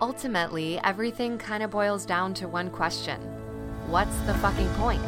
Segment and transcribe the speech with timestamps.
[0.00, 3.20] Ultimately, everything kind of boils down to one question
[3.86, 5.02] What's the fucking point?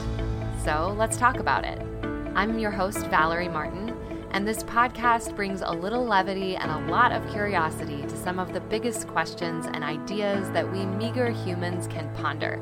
[0.62, 1.80] So let's talk about it.
[2.36, 3.96] I'm your host, Valerie Martin,
[4.30, 8.52] and this podcast brings a little levity and a lot of curiosity to some of
[8.52, 12.60] the biggest questions and ideas that we meager humans can ponder.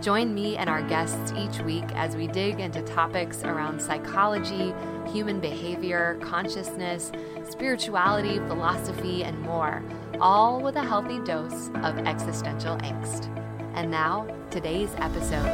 [0.00, 4.72] Join me and our guests each week as we dig into topics around psychology,
[5.12, 7.10] human behavior, consciousness,
[7.48, 9.82] spirituality, philosophy, and more,
[10.20, 13.34] all with a healthy dose of existential angst.
[13.74, 15.48] And now, today's episode.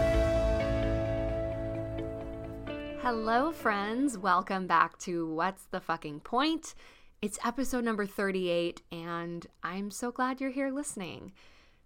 [3.01, 4.19] Hello, friends.
[4.19, 6.75] Welcome back to What's the Fucking Point?
[7.23, 11.33] It's episode number 38, and I'm so glad you're here listening.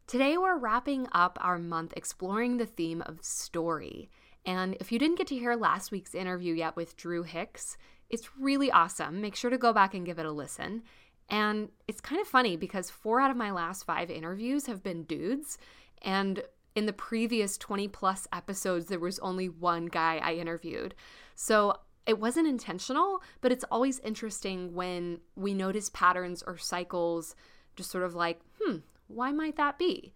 [0.07, 4.09] Today, we're wrapping up our month exploring the theme of story.
[4.47, 7.77] And if you didn't get to hear last week's interview yet with Drew Hicks,
[8.09, 9.21] it's really awesome.
[9.21, 10.83] Make sure to go back and give it a listen.
[11.31, 15.05] And it's kind of funny because four out of my last five interviews have been
[15.05, 15.59] dudes.
[16.03, 16.43] And
[16.75, 20.95] in the previous 20 plus episodes, there was only one guy I interviewed.
[21.37, 21.75] So
[22.07, 27.37] it wasn't intentional, but it's always interesting when we notice patterns or cycles,
[27.77, 30.13] just sort of like, hmm, why might that be?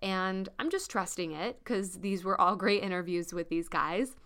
[0.00, 4.16] And I'm just trusting it because these were all great interviews with these guys.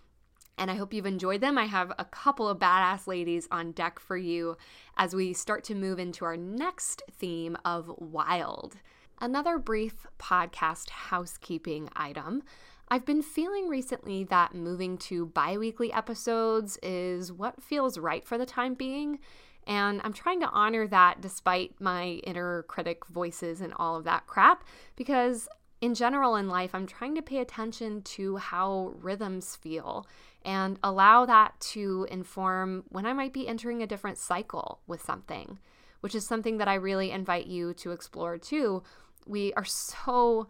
[0.59, 1.57] And I hope you've enjoyed them.
[1.57, 4.57] I have a couple of badass ladies on deck for you
[4.97, 8.75] as we start to move into our next theme of wild.
[9.21, 12.43] Another brief podcast housekeeping item.
[12.89, 18.37] I've been feeling recently that moving to bi weekly episodes is what feels right for
[18.37, 19.19] the time being.
[19.65, 24.27] And I'm trying to honor that despite my inner critic voices and all of that
[24.27, 24.65] crap,
[24.97, 25.47] because
[25.81, 30.05] in general in life, I'm trying to pay attention to how rhythms feel
[30.43, 35.59] and allow that to inform when I might be entering a different cycle with something,
[36.01, 38.83] which is something that I really invite you to explore too.
[39.25, 40.47] We are so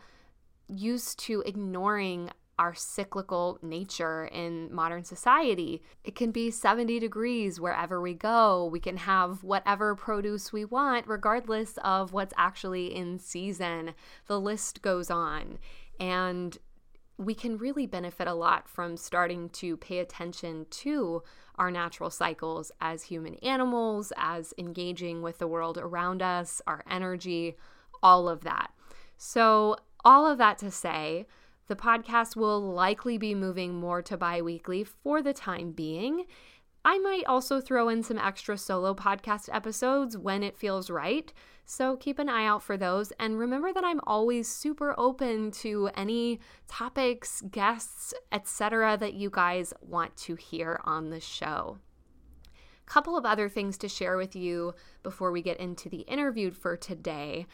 [0.68, 5.82] used to ignoring our cyclical nature in modern society.
[6.04, 8.66] It can be 70 degrees wherever we go.
[8.66, 13.94] We can have whatever produce we want, regardless of what's actually in season.
[14.28, 15.58] The list goes on.
[16.02, 16.58] And
[17.20, 21.22] we can really benefit a lot from starting to pay attention to
[21.56, 27.58] our natural cycles as human animals, as engaging with the world around us, our energy,
[28.02, 28.72] all of that.
[29.18, 29.76] So,
[30.06, 31.28] all of that to say,
[31.68, 36.26] the podcast will likely be moving more to bi weekly for the time being.
[36.86, 41.34] I might also throw in some extra solo podcast episodes when it feels right.
[41.72, 43.14] So keep an eye out for those.
[43.20, 48.98] And remember that I'm always super open to any topics, guests, etc.
[48.98, 51.78] that you guys want to hear on the show.
[52.88, 56.76] Couple of other things to share with you before we get into the interview for
[56.76, 57.46] today.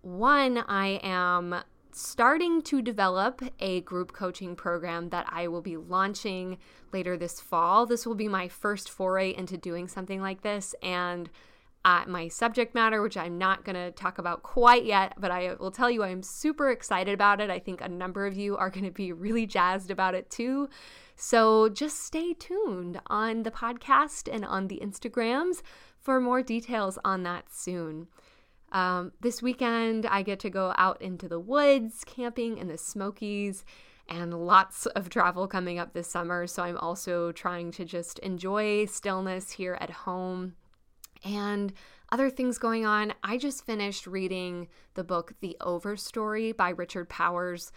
[0.00, 1.56] One, I am
[1.90, 6.58] starting to develop a group coaching program that I will be launching
[6.92, 7.84] later this fall.
[7.84, 10.72] This will be my first foray into doing something like this.
[10.84, 11.28] And
[11.86, 15.54] uh, my subject matter, which I'm not going to talk about quite yet, but I
[15.60, 17.48] will tell you I'm super excited about it.
[17.48, 20.68] I think a number of you are going to be really jazzed about it too.
[21.14, 25.62] So just stay tuned on the podcast and on the Instagrams
[26.00, 28.08] for more details on that soon.
[28.72, 33.64] Um, this weekend, I get to go out into the woods, camping in the Smokies,
[34.08, 36.48] and lots of travel coming up this summer.
[36.48, 40.54] So I'm also trying to just enjoy stillness here at home
[41.26, 41.72] and
[42.12, 43.12] other things going on.
[43.22, 47.72] I just finished reading the book The Overstory by Richard Powers,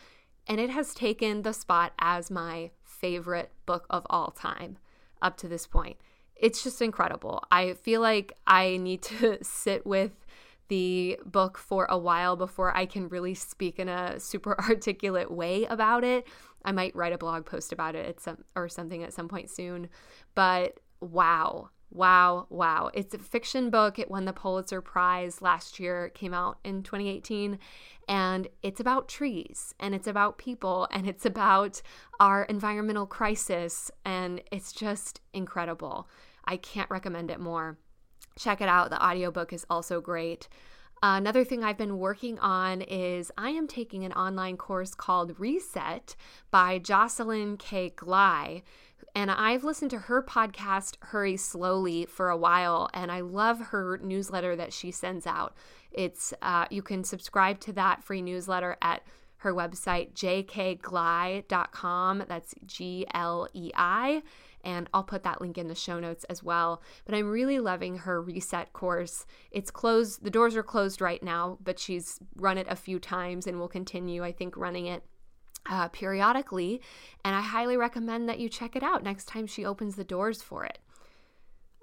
[0.47, 4.77] and it has taken the spot as my favorite book of all time
[5.21, 5.97] up to this point.
[6.35, 7.43] It's just incredible.
[7.51, 10.11] I feel like I need to sit with
[10.69, 15.65] the book for a while before I can really speak in a super articulate way
[15.65, 16.27] about it.
[16.63, 19.89] I might write a blog post about it some or something at some point soon.
[20.35, 22.91] But wow, wow, wow.
[22.93, 23.99] It's a fiction book.
[23.99, 26.09] It won the Pulitzer Prize last year.
[26.09, 27.59] Came out in 2018
[28.07, 31.81] and it's about trees and it's about people and it's about
[32.19, 36.07] our environmental crisis and it's just incredible.
[36.45, 37.77] I can't recommend it more
[38.39, 38.89] check it out.
[38.89, 40.47] The audiobook is also great.
[41.01, 46.15] Another thing I've been working on is I am taking an online course called Reset
[46.51, 47.91] by Jocelyn K.
[47.91, 48.63] Glei.
[49.15, 53.99] And I've listened to her podcast, Hurry Slowly, for a while, and I love her
[54.01, 55.55] newsletter that she sends out.
[55.91, 59.03] It's uh, you can subscribe to that free newsletter at
[59.37, 61.43] her website, jkglei.com.
[62.27, 64.21] That's G L E I.
[64.63, 66.81] and I'll put that link in the show notes as well.
[67.05, 69.25] But I'm really loving her reset course.
[69.51, 73.47] It's closed, the doors are closed right now, but she's run it a few times
[73.47, 75.03] and will continue, I think, running it
[75.65, 76.81] uh, periodically.
[77.23, 80.41] And I highly recommend that you check it out next time she opens the doors
[80.41, 80.79] for it.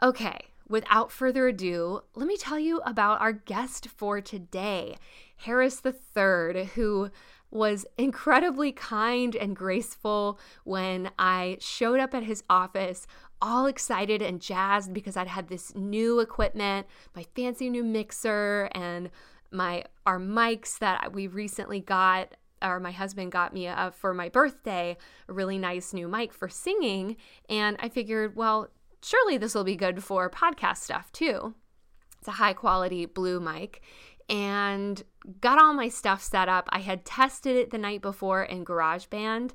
[0.02, 0.38] Okay,
[0.68, 4.96] without further ado, let me tell you about our guest for today,
[5.36, 7.10] Harris III, who
[7.50, 13.06] was incredibly kind and graceful when I showed up at his office,
[13.40, 19.10] all excited and jazzed because I'd had this new equipment, my fancy new mixer, and
[19.50, 24.28] my our mics that we recently got or my husband got me a, for my
[24.28, 24.96] birthday
[25.28, 27.16] a really nice new mic for singing
[27.48, 28.68] and i figured well
[29.02, 31.54] surely this will be good for podcast stuff too
[32.18, 33.82] it's a high quality blue mic
[34.28, 35.02] and
[35.40, 36.68] got all my stuff set up.
[36.70, 39.52] I had tested it the night before in GarageBand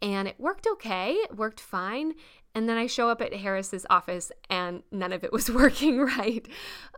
[0.00, 2.14] and it worked okay, it worked fine.
[2.58, 6.44] And then I show up at Harris's office and none of it was working right.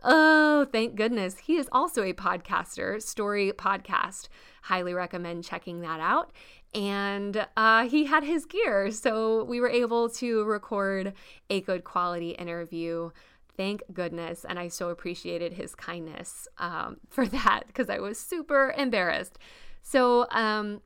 [0.01, 1.37] Oh, thank goodness.
[1.37, 4.27] He is also a podcaster, Story Podcast.
[4.63, 6.31] Highly recommend checking that out.
[6.73, 11.13] And uh, he had his gear, so we were able to record
[11.51, 13.11] a good quality interview
[13.55, 14.43] Thank goodness.
[14.43, 19.37] And I so appreciated his kindness um, for that because I was super embarrassed.
[19.83, 20.81] So, um,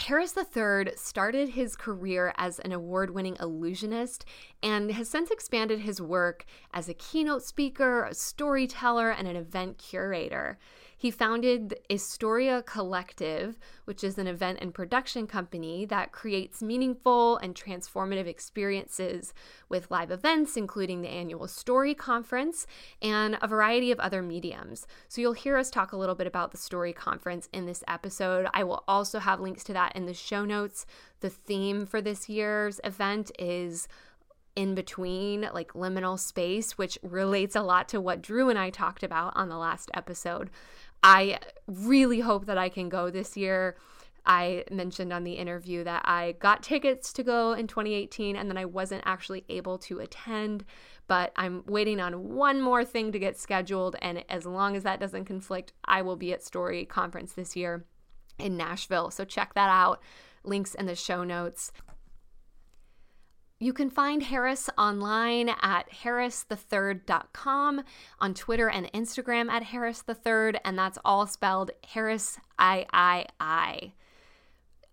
[0.00, 4.24] Harris III started his career as an award winning illusionist
[4.62, 6.44] and has since expanded his work
[6.74, 10.58] as a keynote speaker, a storyteller, and an event curator.
[11.04, 17.36] He founded the Historia Collective, which is an event and production company that creates meaningful
[17.36, 19.34] and transformative experiences
[19.68, 22.66] with live events, including the annual Story Conference
[23.02, 24.86] and a variety of other mediums.
[25.08, 28.46] So you'll hear us talk a little bit about the Story Conference in this episode.
[28.54, 30.86] I will also have links to that in the show notes.
[31.20, 33.88] The theme for this year's event is
[34.56, 39.02] in between, like liminal space, which relates a lot to what Drew and I talked
[39.02, 40.50] about on the last episode.
[41.04, 43.76] I really hope that I can go this year.
[44.26, 48.56] I mentioned on the interview that I got tickets to go in 2018 and then
[48.56, 50.64] I wasn't actually able to attend,
[51.06, 53.96] but I'm waiting on one more thing to get scheduled.
[54.00, 57.84] And as long as that doesn't conflict, I will be at Story Conference this year
[58.38, 59.10] in Nashville.
[59.10, 60.00] So check that out.
[60.42, 61.70] Links in the show notes.
[63.64, 67.82] You can find Harris online at harristhethird.com,
[68.18, 73.94] on Twitter and Instagram at harristhethird, and that's all spelled Harris I I I.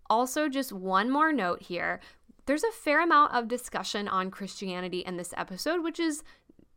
[0.09, 1.99] Also, just one more note here.
[2.45, 6.23] There's a fair amount of discussion on Christianity in this episode, which is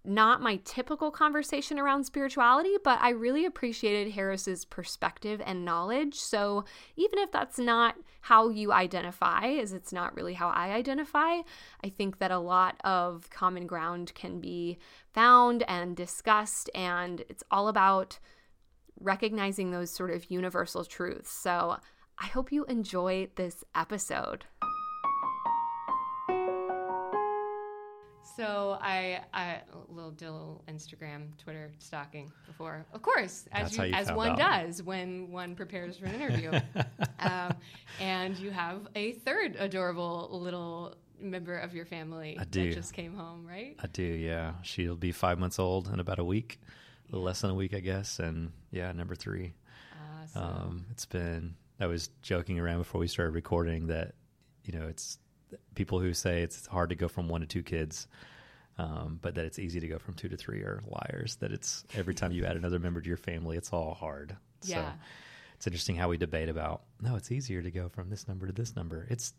[0.04, 6.14] not my typical conversation around spirituality, but I really appreciated Harris's perspective and knowledge.
[6.16, 6.64] So
[6.96, 11.40] even if that's not how you identify, as it's not really how I identify,
[11.82, 14.78] I think that a lot of common ground can be
[15.12, 18.18] found and discussed, and it's all about
[19.00, 21.30] recognizing those sort of universal truths.
[21.30, 21.78] So
[22.18, 24.44] I hope you enjoy this episode.
[28.36, 33.84] So I, I little did a little Instagram, Twitter stalking before, of course, as you,
[33.84, 34.38] you as one out.
[34.38, 36.50] does when one prepares for an interview.
[37.20, 37.54] um,
[38.00, 42.68] and you have a third adorable little member of your family I do.
[42.68, 43.76] that just came home, right?
[43.82, 44.54] I do, yeah.
[44.62, 46.58] She'll be five months old in about a week,
[47.08, 48.18] a little less than a week, I guess.
[48.18, 49.54] And yeah, number three.
[50.22, 50.42] Awesome.
[50.42, 51.54] Um, it's been.
[51.78, 54.14] I was joking around before we started recording that,
[54.64, 55.18] you know, it's
[55.74, 58.06] people who say it's hard to go from one to two kids,
[58.78, 61.36] um, but that it's easy to go from two to three are liars.
[61.36, 64.36] That it's every time you add another member to your family, it's all hard.
[64.62, 64.92] Yeah.
[64.92, 64.98] So
[65.56, 68.52] it's interesting how we debate about no, it's easier to go from this number to
[68.52, 69.06] this number.
[69.10, 69.34] It's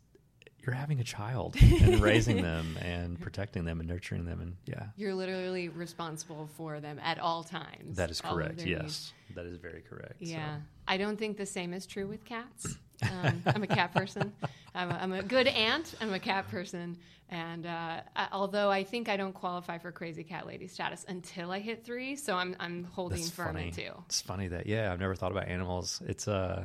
[0.66, 4.86] you're having a child and raising them and protecting them and nurturing them and yeah
[4.96, 9.12] you're literally responsible for them at all times that is correct yes needs.
[9.36, 10.62] that is very correct yeah so.
[10.88, 14.32] i don't think the same is true with cats um, i'm a cat person
[14.76, 18.84] I'm a, I'm a, good aunt i'm a cat person and uh, I, although i
[18.84, 22.54] think i don't qualify for crazy cat lady status until i hit three so i'm,
[22.60, 23.70] I'm holding That's firm funny.
[23.70, 26.64] too it's funny that yeah i've never thought about animals it's uh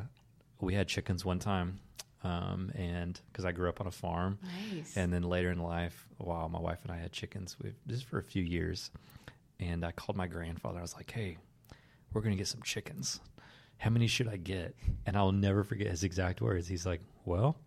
[0.59, 1.79] we had chickens one time
[2.23, 4.37] um, and because I grew up on a farm,
[4.71, 4.95] nice.
[4.95, 8.19] and then later in life, while my wife and I had chickens, we just for
[8.19, 8.91] a few years,
[9.59, 10.77] and I called my grandfather.
[10.77, 11.37] I was like, "Hey,
[12.13, 13.19] we're gonna get some chickens.
[13.77, 14.75] How many should I get?"
[15.07, 16.67] And I'll never forget his exact words.
[16.67, 17.57] He's like, "Well,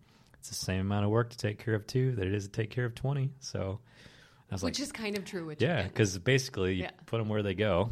[0.49, 2.51] it's the same amount of work to take care of two that it is to
[2.51, 3.79] take care of 20." So
[4.49, 6.91] I was Which like, "Which is kind of true with yeah, because basically you yeah.
[7.05, 7.91] put them where they go.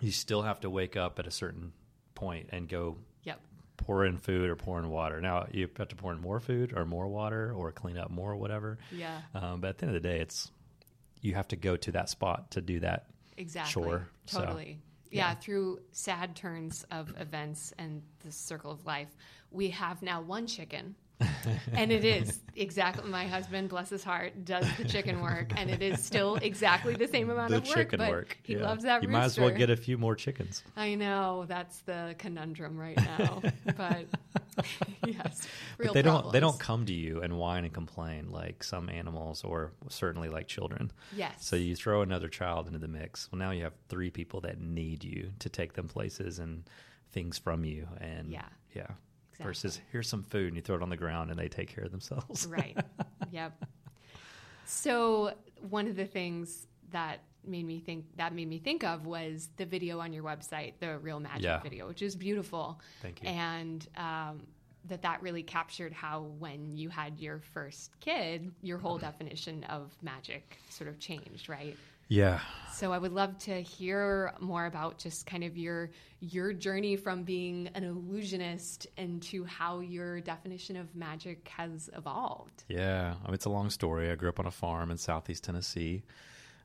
[0.00, 1.72] You still have to wake up at a certain
[2.14, 3.40] point and go yep.
[3.76, 5.20] pour in food or pour in water.
[5.20, 8.32] Now you have to pour in more food or more water or clean up more,
[8.32, 8.78] or whatever.
[8.92, 9.20] Yeah.
[9.34, 10.50] Um, but at the end of the day, it's
[11.20, 13.06] you have to go to that spot to do that.
[13.36, 13.72] Exactly.
[13.72, 14.08] Sure.
[14.26, 14.80] So, Totally.
[15.10, 15.28] yeah.
[15.30, 15.34] yeah.
[15.34, 19.08] through sad turns of events and the circle of life,
[19.50, 20.94] we have now one chicken.
[21.72, 25.82] and it is exactly my husband, bless his heart, does the chicken work, and it
[25.82, 27.76] is still exactly the same amount The of work.
[27.76, 28.38] chicken but work.
[28.42, 28.62] He yeah.
[28.62, 29.02] loves that.
[29.02, 30.62] You might as well get a few more chickens.
[30.76, 33.42] I know that's the conundrum right now,
[33.76, 34.06] but
[35.06, 35.46] yes,
[35.78, 38.88] real But they don't they don't come to you and whine and complain like some
[38.88, 40.90] animals or certainly like children.
[41.14, 41.46] Yes.
[41.46, 43.28] So you throw another child into the mix.
[43.30, 46.64] Well, now you have three people that need you to take them places and
[47.12, 47.86] things from you.
[48.00, 48.46] And Yeah.
[48.74, 48.88] yeah.
[49.38, 49.50] Exactly.
[49.50, 51.84] Versus here's some food and you throw it on the ground and they take care
[51.84, 52.46] of themselves.
[52.46, 52.76] right.
[53.30, 53.62] Yep.
[54.64, 55.32] So
[55.68, 59.64] one of the things that made me think that made me think of was the
[59.66, 61.60] video on your website, the Real Magic Yeah.
[61.60, 62.80] video, which is beautiful.
[63.02, 63.28] Thank you.
[63.28, 64.46] And um,
[64.86, 69.94] that that really captured how when you had your first kid, your whole definition of
[70.02, 71.76] magic sort of changed, right?
[72.08, 72.40] Yeah.
[72.72, 77.24] So I would love to hear more about just kind of your your journey from
[77.24, 82.64] being an illusionist into how your definition of magic has evolved.
[82.68, 84.10] Yeah, I mean, it's a long story.
[84.10, 86.04] I grew up on a farm in southeast Tennessee.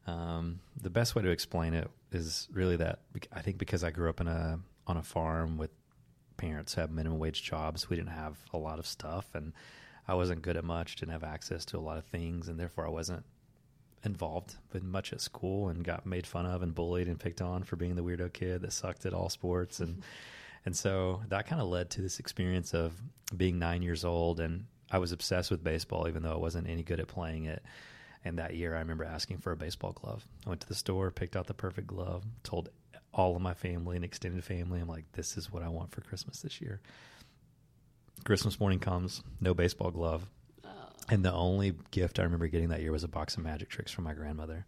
[0.06, 3.00] Um, the best way to explain it is really that
[3.32, 5.72] I think because I grew up in a on a farm with
[6.38, 9.54] parents who have minimum wage jobs, we didn't have a lot of stuff, and
[10.08, 12.86] I wasn't good at much, didn't have access to a lot of things, and therefore
[12.86, 13.26] I wasn't
[14.04, 17.64] involved with much at school and got made fun of and bullied and picked on
[17.64, 20.02] for being the weirdo kid that sucked at all sports and
[20.66, 22.94] and so that kind of led to this experience of
[23.36, 26.84] being nine years old and I was obsessed with baseball even though I wasn't any
[26.84, 27.64] good at playing it.
[28.26, 30.26] And that year I remember asking for a baseball glove.
[30.46, 32.70] I went to the store, picked out the perfect glove, told
[33.14, 36.02] all of my family and extended family, I'm like, this is what I want for
[36.02, 36.82] Christmas this year.
[38.24, 40.28] Christmas morning comes, no baseball glove.
[41.10, 43.92] And the only gift I remember getting that year was a box of magic tricks
[43.92, 44.66] from my grandmother.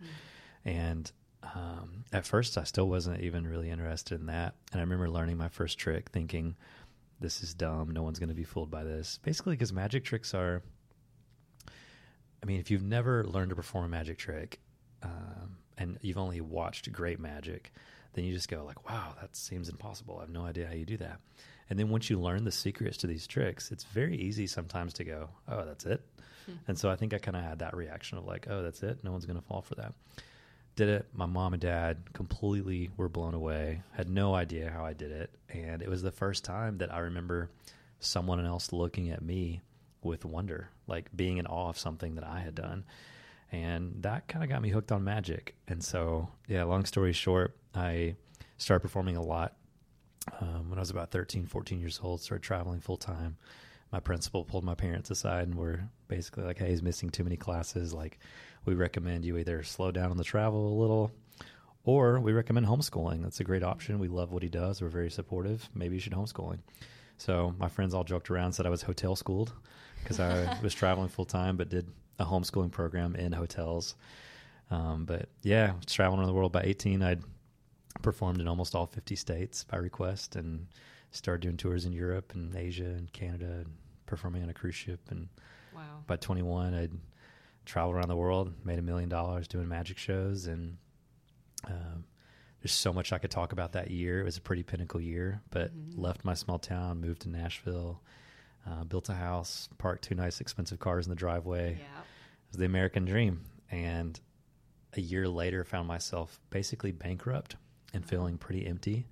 [0.65, 1.09] And
[1.53, 4.55] um, at first, I still wasn't even really interested in that.
[4.71, 6.55] And I remember learning my first trick, thinking,
[7.19, 7.91] "This is dumb.
[7.91, 10.63] No one's going to be fooled by this." Basically, because magic tricks are.
[12.43, 14.59] I mean, if you've never learned to perform a magic trick,
[15.01, 17.71] um, and you've only watched great magic,
[18.13, 20.17] then you just go like, "Wow, that seems impossible.
[20.17, 21.21] I have no idea how you do that."
[21.69, 25.03] And then once you learn the secrets to these tricks, it's very easy sometimes to
[25.03, 26.01] go, "Oh, that's it."
[26.45, 26.53] Hmm.
[26.67, 29.03] And so I think I kind of had that reaction of like, "Oh, that's it.
[29.03, 29.93] No one's going to fall for that."
[30.75, 31.07] Did it.
[31.13, 33.81] My mom and dad completely were blown away.
[33.93, 36.99] Had no idea how I did it, and it was the first time that I
[36.99, 37.49] remember
[37.99, 39.61] someone else looking at me
[40.03, 42.85] with wonder, like being in awe of something that I had done.
[43.51, 45.55] And that kind of got me hooked on magic.
[45.67, 48.15] And so, yeah, long story short, I
[48.57, 49.55] started performing a lot
[50.41, 53.37] um, when I was about 13, 14 years old, started traveling full time.
[53.91, 57.37] My principal pulled my parents aside and were basically like, hey, he's missing too many
[57.37, 57.93] classes.
[57.93, 58.19] Like,
[58.65, 61.11] we recommend you either slow down on the travel a little
[61.85, 63.21] or we recommend homeschooling.
[63.21, 63.99] That's a great option.
[63.99, 64.81] We love what he does.
[64.81, 65.69] We're very supportive.
[65.73, 66.59] Maybe you should homeschooling.
[67.17, 69.53] So my friends all joked around, said I was hotel schooled
[70.01, 71.87] because I was traveling full time, but did
[72.19, 73.95] a homeschooling program in hotels.
[74.71, 77.03] Um, but yeah, traveling around the world by 18.
[77.03, 77.23] I'd
[78.01, 80.67] performed in almost all 50 states by request and
[81.11, 83.67] started doing tours in Europe and Asia and Canada and
[84.05, 84.99] performing on a cruise ship.
[85.09, 85.29] And
[85.73, 86.03] Wow.
[86.07, 86.91] by 21, I'd
[87.65, 90.45] traveled around the world, made a million dollars doing magic shows.
[90.47, 90.77] And
[91.65, 92.05] um,
[92.61, 94.19] there's so much I could talk about that year.
[94.21, 98.01] It was a pretty pinnacle year, but left my small town, moved to Nashville,
[98.69, 101.77] uh, built a house, parked two nice expensive cars in the driveway.
[101.79, 101.99] Yeah.
[101.99, 103.41] It was the American dream.
[103.71, 104.19] And
[104.93, 107.55] a year later, found myself basically bankrupt
[107.95, 109.07] and feeling pretty empty.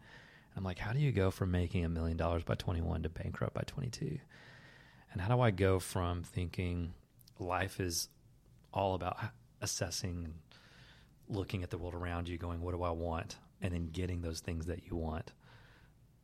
[0.55, 3.55] I'm like, how do you go from making a million dollars by 21 to bankrupt
[3.55, 4.19] by 22?
[5.11, 6.93] And how do I go from thinking
[7.39, 8.09] life is
[8.71, 9.17] all about
[9.61, 10.33] assessing,
[11.27, 13.37] looking at the world around you, going, what do I want?
[13.61, 15.31] And then getting those things that you want,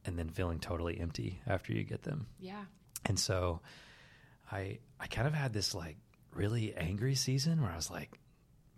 [0.05, 2.27] and then feeling totally empty after you get them.
[2.39, 2.65] Yeah.
[3.05, 3.61] And so
[4.51, 5.95] I I kind of had this like
[6.33, 8.19] really angry season where I was like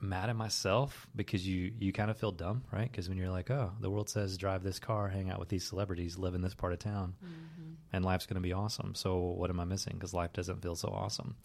[0.02, 2.90] mad at myself because you you kind of feel dumb, right?
[2.92, 5.66] Because when you're like, "Oh, the world says drive this car, hang out with these
[5.66, 7.74] celebrities, live in this part of town, mm-hmm.
[7.94, 10.76] and life's going to be awesome." So what am I missing cuz life doesn't feel
[10.76, 11.36] so awesome.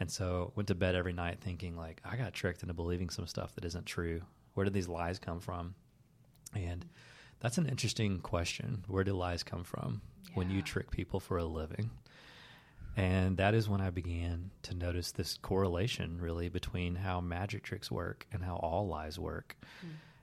[0.00, 3.26] And so went to bed every night thinking like I got tricked into believing some
[3.26, 4.22] stuff that isn't true.
[4.54, 5.74] Where did these lies come from?
[6.54, 6.84] And
[7.40, 8.84] that's an interesting question.
[8.86, 10.02] Where do lies come from
[10.34, 11.90] when you trick people for a living?
[12.96, 17.90] And that is when I began to notice this correlation really between how magic tricks
[17.90, 19.56] work and how all lies work.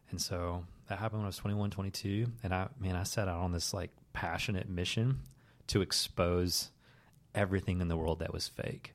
[0.10, 2.28] And so that happened when I was 21, 22.
[2.44, 5.20] And I, man, I set out on this like passionate mission
[5.68, 6.70] to expose
[7.36, 8.94] everything in the world that was fake.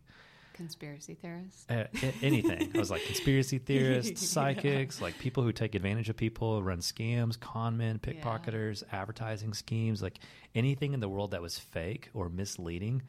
[0.54, 1.66] Conspiracy theorists?
[1.68, 1.84] Uh,
[2.22, 2.70] anything.
[2.74, 5.04] I was like conspiracy theorists, psychics, yeah.
[5.04, 9.00] like people who take advantage of people, run scams, con men, pickpocketers, yeah.
[9.00, 10.18] advertising schemes, like
[10.54, 13.02] anything in the world that was fake or misleading.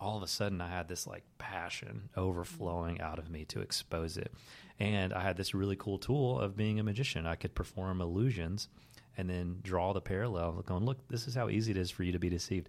[0.00, 4.16] All of a sudden, I had this like passion overflowing out of me to expose
[4.16, 4.32] it.
[4.78, 7.26] And I had this really cool tool of being a magician.
[7.26, 8.68] I could perform illusions
[9.16, 12.12] and then draw the parallel, going, look, this is how easy it is for you
[12.12, 12.68] to be deceived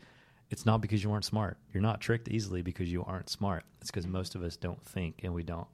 [0.54, 1.58] it's not because you aren't smart.
[1.74, 3.64] You're not tricked easily because you aren't smart.
[3.82, 5.68] It's because most of us don't think and we don't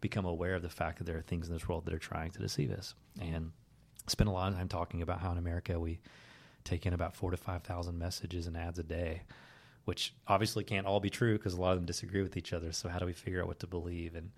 [0.00, 2.30] become aware of the fact that there are things in this world that are trying
[2.30, 2.94] to deceive us.
[3.20, 3.50] And
[4.06, 5.98] spend a lot of time talking about how in America we
[6.62, 9.22] take in about four to five thousand messages and ads a day,
[9.84, 12.72] which obviously can't all be true because a lot of them disagree with each other.
[12.72, 14.14] So how do we figure out what to believe?
[14.14, 14.30] And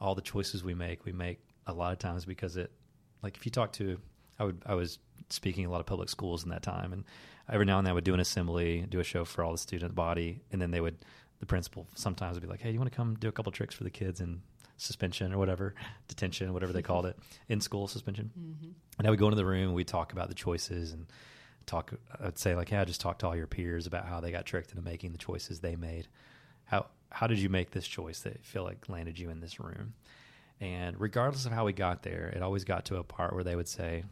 [0.00, 2.70] all the choices we make, we make a lot of times because it,
[3.22, 3.98] like if you talk to,
[4.38, 7.04] I would I was speaking a lot of public schools in that time, and
[7.48, 9.58] every now and then I would do an assembly, do a show for all the
[9.58, 11.04] student body, and then they would,
[11.40, 13.74] the principal sometimes would be like, "Hey, you want to come do a couple tricks
[13.74, 14.42] for the kids in
[14.76, 15.74] suspension or whatever,
[16.08, 17.16] detention, whatever they called it,
[17.48, 18.70] in school suspension?" Mm-hmm.
[18.98, 21.06] And I would go into the room, and we'd talk about the choices and
[21.66, 21.92] talk.
[22.20, 24.46] I'd say like, "Hey, I just talked to all your peers about how they got
[24.46, 26.08] tricked into making the choices they made.
[26.64, 29.94] How how did you make this choice that feel like landed you in this room?"
[30.60, 33.56] And regardless of how we got there, it always got to a part where they
[33.56, 34.04] would say,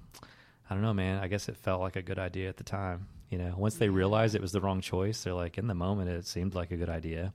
[0.68, 1.22] I don't know, man.
[1.22, 3.06] I guess it felt like a good idea at the time.
[3.28, 3.96] You know, once they mm-hmm.
[3.96, 6.76] realized it was the wrong choice, they're like, in the moment, it seemed like a
[6.76, 7.32] good idea,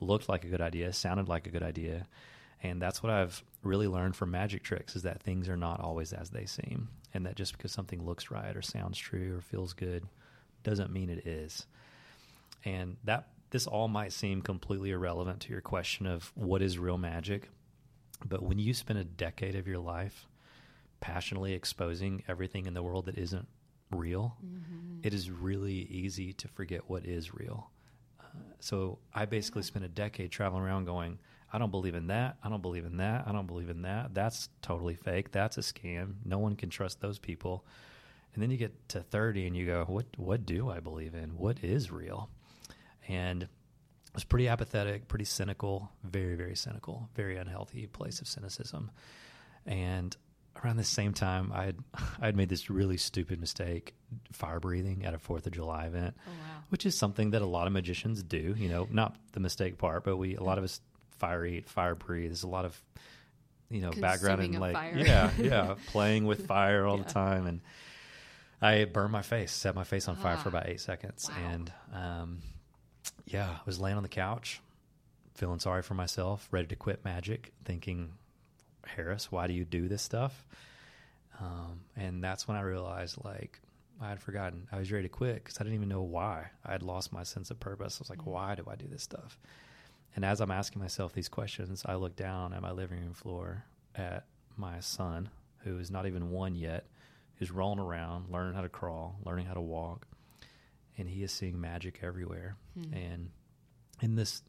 [0.00, 2.06] looked like a good idea, sounded like a good idea.
[2.62, 6.12] And that's what I've really learned from magic tricks is that things are not always
[6.12, 6.88] as they seem.
[7.12, 10.04] And that just because something looks right or sounds true or feels good
[10.62, 11.66] doesn't mean it is.
[12.64, 16.98] And that this all might seem completely irrelevant to your question of what is real
[16.98, 17.48] magic.
[18.24, 20.26] But when you spend a decade of your life
[21.00, 23.48] passionately exposing everything in the world that isn't
[23.90, 25.00] real, mm-hmm.
[25.02, 27.70] it is really easy to forget what is real.
[28.20, 28.24] Uh,
[28.60, 29.66] so I basically yeah.
[29.66, 31.18] spent a decade traveling around going,
[31.52, 32.36] I don't believe in that.
[32.42, 33.24] I don't believe in that.
[33.26, 34.14] I don't believe in that.
[34.14, 35.32] That's totally fake.
[35.32, 36.14] That's a scam.
[36.24, 37.64] No one can trust those people.
[38.34, 41.30] And then you get to 30 and you go, what what do I believe in?
[41.36, 42.30] What is real?
[43.08, 48.90] And I was pretty apathetic, pretty cynical, very very cynical, very unhealthy place of cynicism.
[49.66, 50.16] And
[50.64, 51.78] around the same time, I had
[52.20, 53.94] I had made this really stupid mistake,
[54.32, 56.62] fire breathing at a Fourth of July event, oh, wow.
[56.68, 58.54] which is something that a lot of magicians do.
[58.56, 60.80] You know, not the mistake part, but we a lot of us
[61.20, 62.30] fire eat, fire breathe.
[62.30, 62.80] There's a lot of
[63.70, 64.96] you know background and like fire.
[64.96, 67.04] yeah yeah playing with fire all yeah.
[67.04, 67.60] the time and.
[68.62, 70.50] I burned my face, set my face on fire for ah.
[70.50, 71.50] about eight seconds, wow.
[71.50, 72.38] and um,
[73.24, 74.60] yeah, I was laying on the couch,
[75.34, 78.10] feeling sorry for myself, ready to quit magic, thinking
[78.86, 80.44] Harris, why do you do this stuff?
[81.40, 83.60] Um, and that's when I realized, like,
[84.00, 84.66] I had forgotten.
[84.72, 86.46] I was ready to quit because I didn't even know why.
[86.64, 87.98] I had lost my sense of purpose.
[87.98, 88.30] I was like, mm-hmm.
[88.30, 89.38] why do I do this stuff?
[90.16, 93.64] And as I'm asking myself these questions, I look down at my living room floor
[93.94, 94.24] at
[94.56, 96.86] my son, who is not even one yet,
[97.36, 100.06] who's rolling around, learning how to crawl, learning how to walk,
[100.98, 102.56] and he is seeing magic everywhere.
[102.78, 102.94] Mm-hmm.
[102.94, 103.30] And
[104.02, 104.42] in this,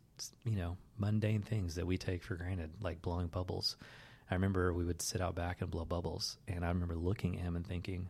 [0.43, 3.77] you know, mundane things that we take for granted, like blowing bubbles,
[4.29, 7.43] I remember we would sit out back and blow bubbles, and I remember looking at
[7.43, 8.09] him and thinking,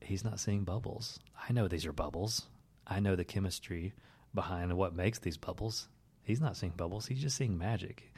[0.00, 1.18] he's not seeing bubbles.
[1.48, 2.46] I know these are bubbles.
[2.86, 3.92] I know the chemistry
[4.34, 5.88] behind what makes these bubbles.
[6.28, 7.06] He's not seeing bubbles.
[7.06, 8.12] He's just seeing magic.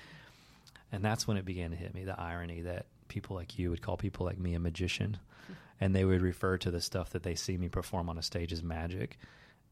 [0.93, 3.81] And that's when it began to hit me the irony that people like you would
[3.81, 5.19] call people like me a magician,
[5.81, 8.53] and they would refer to the stuff that they see me perform on a stage
[8.53, 9.17] as magic,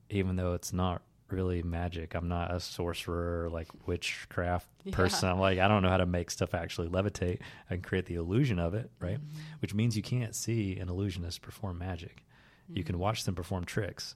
[0.08, 2.14] even though it's not really magic.
[2.14, 4.94] I'm not a sorcerer like witchcraft yeah.
[4.94, 5.28] person.
[5.28, 8.60] I'm like, I don't know how to make stuff actually levitate and create the illusion
[8.60, 9.18] of it, right?
[9.18, 9.40] Mm-hmm.
[9.60, 12.22] Which means you can't see an illusionist perform magic.
[12.64, 12.78] Mm-hmm.
[12.78, 13.02] You can mm-hmm.
[13.02, 14.14] watch them perform tricks.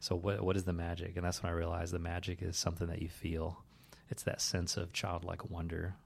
[0.00, 1.16] So what what is the magic?
[1.16, 3.62] And that's when I realized the magic is something that you feel.
[4.10, 5.96] It's that sense of childlike wonder.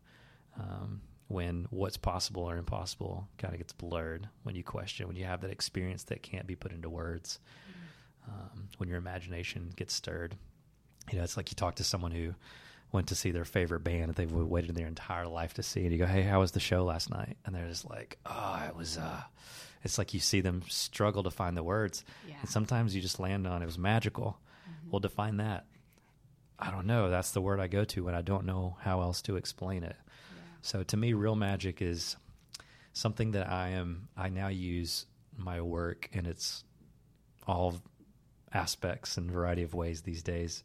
[0.58, 5.24] Um, when what's possible or impossible kind of gets blurred when you question, when you
[5.24, 7.38] have that experience that can't be put into words
[8.28, 10.36] um, when your imagination gets stirred.
[11.10, 12.34] You know, it's like you talk to someone who
[12.92, 15.92] went to see their favorite band that they've waited their entire life to see, and
[15.92, 18.76] you go, "Hey, how was the show last night?" And they're just like, "Oh, it
[18.76, 19.22] was." Uh,
[19.82, 22.34] it's like you see them struggle to find the words, yeah.
[22.40, 24.38] and sometimes you just land on it was magical.
[24.68, 24.90] Mm-hmm.
[24.90, 25.66] Well, define that.
[26.58, 27.10] I don't know.
[27.10, 29.96] That's the word I go to when I don't know how else to explain it.
[29.96, 30.42] Yeah.
[30.60, 32.16] So to me, real magic is
[32.92, 34.08] something that I am.
[34.16, 36.62] I now use my work, and it's
[37.46, 37.74] all
[38.52, 40.62] aspects and variety of ways these days.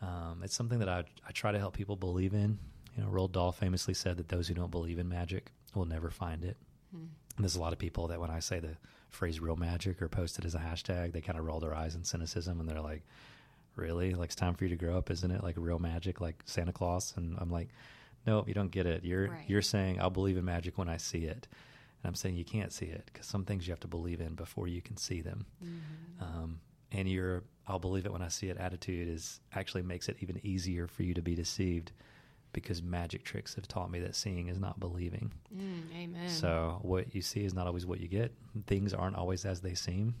[0.00, 2.58] Um, it's something that I, I try to help people believe in.
[2.96, 6.10] You know, Roald Dahl famously said that those who don't believe in magic will never
[6.10, 6.56] find it.
[6.94, 7.06] Hmm.
[7.38, 8.76] And there's a lot of people that when I say the
[9.10, 11.94] phrase real magic or post it as a hashtag, they kind of roll their eyes
[11.94, 13.02] in cynicism and they're like,
[13.76, 14.12] really?
[14.14, 15.42] Like it's time for you to grow up, isn't it?
[15.42, 17.14] Like real magic, like Santa Claus.
[17.16, 17.68] And I'm like,
[18.26, 19.04] nope, you don't get it.
[19.04, 19.44] You're Right.
[19.46, 21.46] you're saying I'll believe in magic when I see it,
[22.02, 24.34] and I'm saying you can't see it because some things you have to believe in
[24.34, 25.46] before you can see them.
[25.64, 26.22] Mm-hmm.
[26.24, 30.16] Um, and your I'll believe it when I see it attitude is actually makes it
[30.20, 31.92] even easier for you to be deceived
[32.60, 35.32] because magic tricks have taught me that seeing is not believing.
[35.56, 36.28] Mm, amen.
[36.28, 38.32] So what you see is not always what you get.
[38.66, 40.14] Things aren't always as they seem.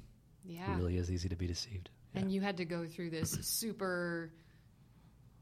[0.44, 0.72] yeah.
[0.72, 1.90] It really is easy to be deceived.
[2.14, 2.20] Yeah.
[2.22, 4.32] And you had to go through this super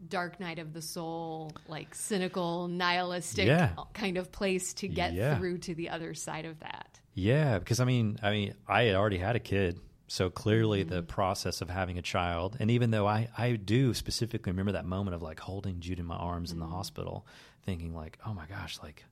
[0.09, 3.75] dark night of the soul, like cynical, nihilistic Yeah.
[3.95, 5.39] kind of place to get Yeah.
[5.39, 7.01] through to the other side of that.
[7.15, 10.97] Yeah, because I mean, I mean, I had already had a kid, so clearly the
[11.03, 11.07] Mm-hmm.
[11.07, 15.15] process of having a child, and even though I I do specifically remember that moment
[15.15, 16.75] of like holding Jude in my arms in the Mm-hmm.
[16.75, 17.27] hospital,
[17.65, 19.05] thinking like, oh my gosh, like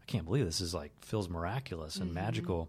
[0.00, 2.14] I can't believe this is like feels miraculous and Mm-hmm.
[2.14, 2.68] magical,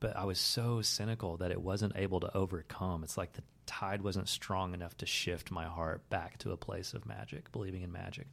[0.00, 3.02] but I was so cynical that it wasn't able to overcome.
[3.04, 6.94] It's like the tide wasn't strong enough to shift my heart back to a place
[6.94, 8.26] of magic, believing in magic.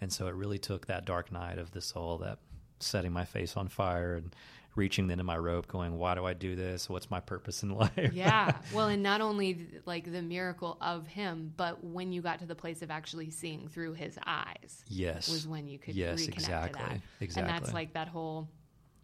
[0.00, 2.38] And so it really took that dark night of the soul, that
[2.80, 4.34] setting my face on fire and
[4.76, 6.88] reaching the end of my rope, going, Why do I do this?
[6.88, 8.12] What's my purpose in life?
[8.12, 8.58] Yeah.
[8.74, 12.54] well, and not only like the miracle of him, but when you got to the
[12.54, 15.28] place of actually seeing through his eyes yes.
[15.28, 16.72] was when you could Yes, reconnect exactly.
[16.72, 17.00] to that.
[17.20, 17.52] Exactly.
[17.52, 18.48] And that's like that whole,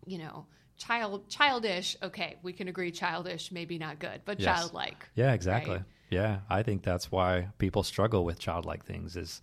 [0.06, 1.96] you know, child childish.
[2.02, 4.60] Okay, we can agree childish, maybe not good, but Yes.
[4.60, 5.08] childlike.
[5.14, 5.76] Yeah, exactly.
[5.76, 5.84] right?
[6.10, 9.40] Yeah, I think that's why people struggle with childlike things is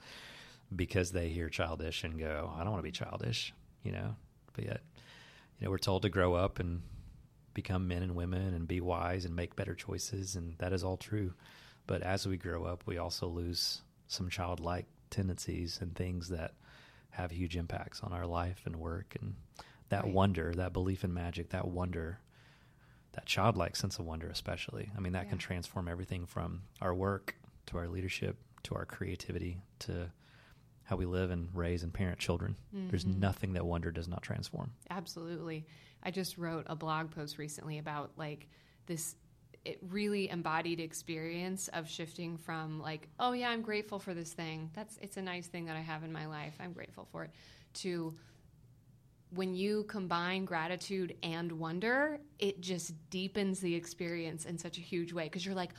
[0.75, 4.15] because they hear childish and go, I don't want to be childish, you know.
[4.53, 4.81] But yet,
[5.59, 6.81] you know, we're told to grow up and
[7.53, 10.97] become men and women and be wise and make better choices, and that is all
[10.97, 11.33] true.
[11.87, 16.53] But as we grow up, we also lose some childlike tendencies and things that
[17.11, 19.35] have huge impacts on our life and work and
[19.89, 20.13] that Right.
[20.13, 22.19] wonder, that belief in magic, that wonder
[23.13, 27.35] that childlike sense of wonder especially i mean that can transform everything from our work
[27.65, 30.11] to our leadership to our creativity to
[30.89, 32.55] how we live and raise and parent children
[32.89, 33.19] there's Mm-hmm.
[33.19, 35.65] nothing that wonder does not transform Absolutely.
[36.01, 38.47] I just wrote a blog post recently about like
[38.87, 39.15] this
[39.65, 44.71] it really embodied experience of shifting from like, oh yeah, I'm grateful for this thing.
[44.73, 46.55] That's it's a nice thing that I have in my life.
[46.61, 47.31] I'm grateful for it.
[47.81, 48.15] To
[49.31, 55.11] when you combine gratitude and wonder, it just deepens the experience in such a huge
[55.13, 55.71] way because you're like,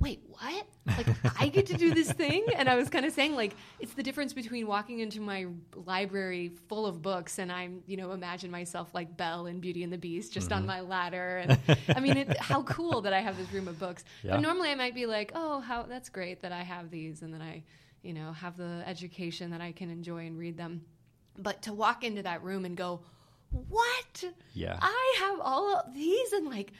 [0.00, 0.66] wait, what?
[0.86, 1.06] Like,
[1.38, 2.46] I get to do this thing?
[2.56, 6.52] And I was kind of saying, like, it's the difference between walking into my library
[6.68, 9.98] full of books and I'm, you know, imagine myself like Belle in Beauty and the
[9.98, 10.68] Beast just on mm-hmm.
[10.68, 11.44] my ladder.
[11.44, 11.58] And
[11.96, 14.04] I mean, it, how cool that I have this room of books.
[14.22, 14.32] Yeah.
[14.32, 17.20] But normally I might be like, oh, how that's great that I have these.
[17.20, 17.62] And then I,
[18.02, 20.82] you know, have the education that I can enjoy and read them.
[21.38, 23.00] But to walk into that room and go,
[23.50, 24.24] what?
[24.54, 26.72] yeah I have all of these and like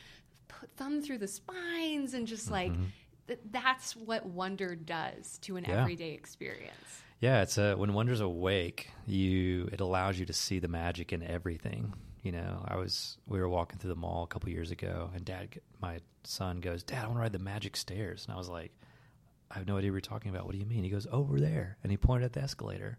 [0.49, 2.85] put thumb through the spines and just like mm-hmm.
[3.31, 5.81] Th- that's what wonder does to an Yeah.
[5.83, 7.03] everyday experience.
[7.21, 11.23] yeah it's a when wonder's awake you it allows you to see the magic in
[11.23, 11.95] everything.
[12.23, 15.25] You know i was we were walking through the mall a couple years ago and
[15.25, 18.27] dad my son goes dad i want to ride the magic stairs.
[18.27, 18.73] And i was like
[19.51, 20.45] i have no idea what you're talking about.
[20.47, 20.85] What do you mean?
[20.85, 21.77] He goes over there.
[21.83, 22.99] And he pointed at the escalator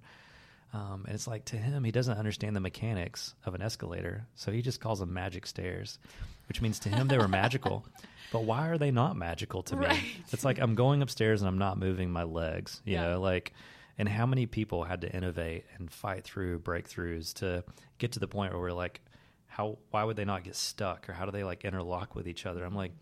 [0.74, 4.52] Um, and it's like to him, he doesn't understand the mechanics of an escalator, so
[4.52, 6.00] he just calls them magic stairs,
[6.48, 7.86] which means to him they were magical.
[8.32, 9.88] But why are they not magical to me?
[10.32, 13.02] It's like I'm going upstairs and I'm not moving my legs, you Yeah.
[13.10, 13.52] know, like.
[13.98, 17.66] And how many people had to innovate and fight through breakthroughs to
[17.98, 19.02] get to the point where we're like,
[19.48, 19.80] how?
[19.90, 22.64] Why would they not get stuck, or how do they like interlock with each other?
[22.64, 22.94] I'm like,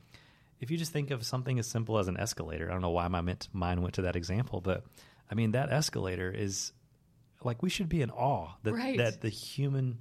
[0.60, 3.08] if you just think of something as simple as an escalator, I don't know why
[3.08, 3.22] my
[3.54, 4.84] mind went to that example, but
[5.32, 6.72] I mean that escalator is
[7.44, 8.98] like we should be in awe that Right.
[8.98, 10.00] that the human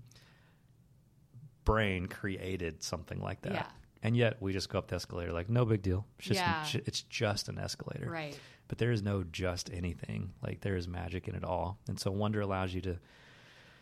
[1.64, 3.52] brain created something like that.
[3.52, 3.66] Yeah.
[4.02, 6.06] And yet we just go up the escalator like no big deal.
[6.18, 6.80] It's just Yeah.
[6.86, 8.08] it's just an escalator.
[8.10, 8.38] Right.
[8.68, 10.32] But there is no just anything.
[10.42, 11.78] Like there is magic in it all.
[11.88, 12.98] And so wonder allows you to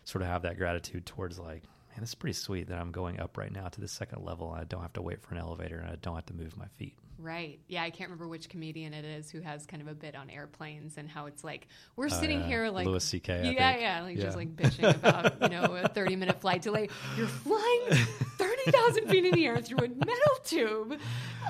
[0.05, 3.21] sort of have that gratitude towards like, man, this is pretty sweet that I'm going
[3.21, 5.41] up right now to the second level and I don't have to wait for an
[5.41, 6.97] elevator and I don't have to move my feet.
[7.19, 7.61] Right.
[7.67, 10.29] Yeah, I can't remember which comedian it is who has kind of a bit on
[10.29, 12.47] airplanes and how it's like we're sitting yeah.
[12.47, 13.57] here like Louis CK, I Yeah, think.
[13.81, 14.23] yeah, like Yeah.
[14.23, 16.89] just like bitching about you know a thirty minute flight delay.
[17.17, 17.81] You're flying
[18.39, 20.99] thirty thousand feet in the air through a metal tube,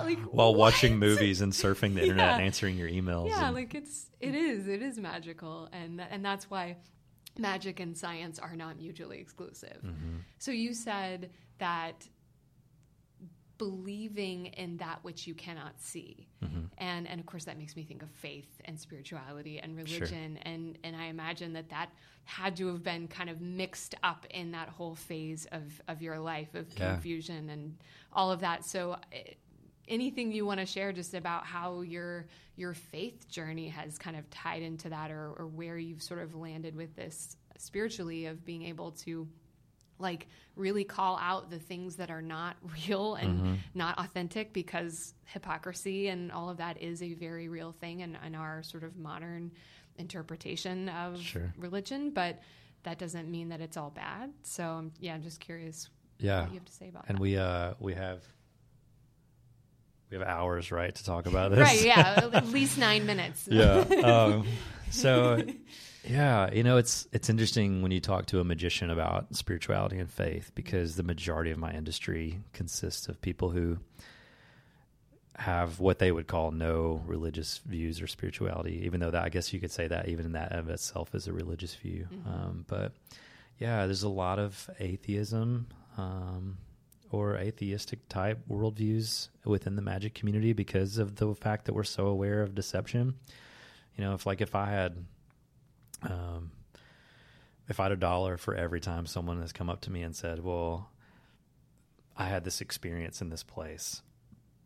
[0.02, 0.58] like While what?
[0.58, 3.28] watching movies and surfing the internet and answering your emails.
[3.28, 6.76] Yeah, and- like it's it is it is magical, and and that's why
[7.38, 9.78] magic and science are not mutually exclusive.
[9.84, 10.16] Mm-hmm.
[10.38, 12.06] So you said that
[13.58, 16.66] believing in that which you cannot see Mm-hmm.
[16.78, 20.78] and and of course that makes me think of faith and spirituality and religion and
[20.84, 21.88] and i imagine that that
[22.24, 26.18] had to have been kind of mixed up in that whole phase of of your
[26.18, 26.92] life of Yeah.
[26.92, 27.76] confusion and
[28.12, 29.32] all of that so eh,
[29.88, 34.28] anything you want to share just about how your your faith journey has kind of
[34.30, 38.62] tied into that or, or where you've sort of landed with this spiritually of being
[38.64, 39.26] able to
[39.98, 42.56] like really call out the things that are not
[42.88, 43.54] real and mm-hmm.
[43.74, 48.34] not authentic because hypocrisy and all of that is a very real thing in, in
[48.34, 49.52] our sort of modern
[49.98, 51.52] interpretation of sure.
[51.56, 52.40] religion but
[52.82, 56.58] that doesn't mean that it's all bad so yeah i'm just curious yeah what you
[56.58, 57.22] have to say about and that.
[57.22, 58.22] we uh we have
[60.10, 63.80] we have hours right to talk about this right yeah at least nine minutes yeah
[64.04, 64.46] um,
[64.90, 65.42] so
[66.08, 70.10] yeah, you know it's it's interesting when you talk to a magician about spirituality and
[70.10, 73.78] faith because the majority of my industry consists of people who
[75.36, 79.52] have what they would call no religious views or spirituality, even though that I guess
[79.52, 82.06] you could say that even in that of itself is a religious view.
[82.12, 82.28] Mm-hmm.
[82.28, 82.92] Um, but
[83.58, 85.66] yeah, there's a lot of atheism
[85.98, 86.58] um,
[87.10, 92.06] or atheistic type worldviews within the magic community because of the fact that we're so
[92.06, 93.14] aware of deception.
[93.96, 95.04] You know, if like if I had
[96.02, 96.50] um,
[97.68, 100.14] if I had a dollar for every time someone has come up to me and
[100.14, 100.90] said, "Well,
[102.16, 104.02] I had this experience in this place,"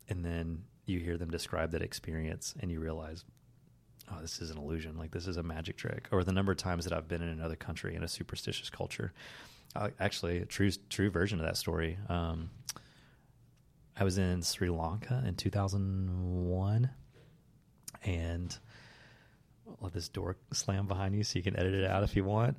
[0.09, 3.23] and then you hear them describe that experience and you realize,
[4.11, 4.97] "Oh, this is an illusion.
[4.97, 7.29] Like this is a magic trick." Or the number of times that I've been in
[7.29, 9.13] another country in a superstitious culture.
[9.75, 11.97] Uh, actually, a true true version of that story.
[12.09, 12.49] Um,
[13.95, 16.89] I was in Sri Lanka in 2001,
[18.03, 18.57] and
[19.79, 22.57] let this door slam behind you so you can edit it out if you want.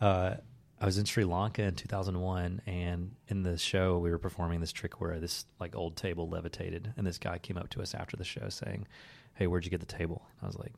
[0.00, 0.36] Uh,
[0.78, 4.72] I was in Sri Lanka in 2001, and in the show we were performing this
[4.72, 8.16] trick where this like old table levitated, and this guy came up to us after
[8.16, 8.86] the show saying,
[9.34, 10.74] "Hey, where'd you get the table?" I was like,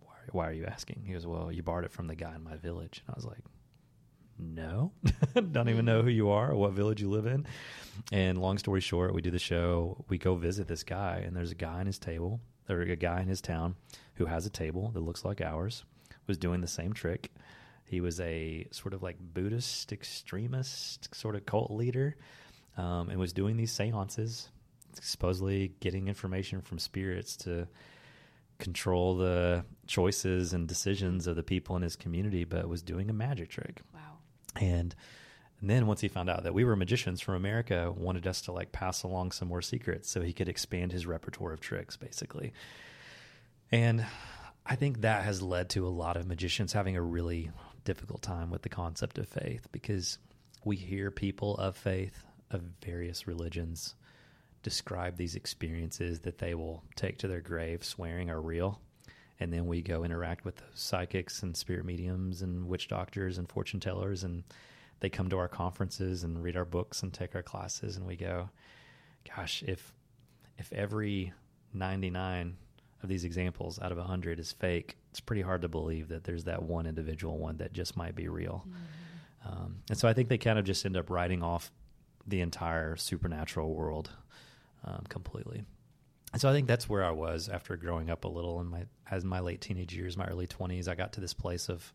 [0.00, 0.14] "Why?
[0.32, 2.56] Why are you asking?" He goes, "Well, you borrowed it from the guy in my
[2.56, 3.44] village." And I was like,
[4.38, 4.92] "No,
[5.52, 7.46] don't even know who you are or what village you live in."
[8.12, 10.04] And long story short, we do the show.
[10.10, 13.22] We go visit this guy, and there's a guy in his table or a guy
[13.22, 13.76] in his town
[14.18, 15.84] who has a table that looks like ours,
[16.26, 17.32] was doing the same trick.
[17.84, 22.16] He was a sort of like Buddhist extremist sort of cult leader
[22.76, 24.50] um, and was doing these seances,
[25.00, 27.66] supposedly getting information from spirits to
[28.58, 33.12] control the choices and decisions of the people in his community, but was doing a
[33.14, 33.80] magic trick.
[33.94, 34.18] Wow.
[34.56, 34.94] And
[35.60, 38.52] and then once he found out that we were magicians from America, wanted us to
[38.52, 42.52] like pass along some more secrets so he could expand his repertoire of tricks, basically.
[43.70, 44.04] And
[44.64, 47.50] I think that has led to a lot of magicians having a really
[47.84, 50.18] difficult time with the concept of faith because
[50.64, 53.94] we hear people of faith of various religions
[54.62, 58.80] describe these experiences that they will take to their grave swearing are real.
[59.40, 63.80] And then we go interact with psychics and spirit mediums and witch doctors and fortune
[63.80, 64.44] tellers and
[65.00, 67.96] they come to our conferences and read our books and take our classes.
[67.96, 68.50] And we go
[69.36, 69.92] gosh if
[70.58, 71.32] if every
[71.72, 72.56] 99
[73.02, 76.44] of these examples out of 100 is fake it's pretty hard to believe that there's
[76.44, 78.64] that one individual one that just might be real.
[78.66, 79.48] Mm-hmm.
[79.48, 81.70] um, and so i think they kind of just end up writing off
[82.26, 84.10] the entire supernatural world
[84.84, 85.64] um, completely.
[86.32, 88.84] And so i think that's where i was after growing up a little in my
[89.10, 91.92] as my late teenage years my early 20s i got to this place of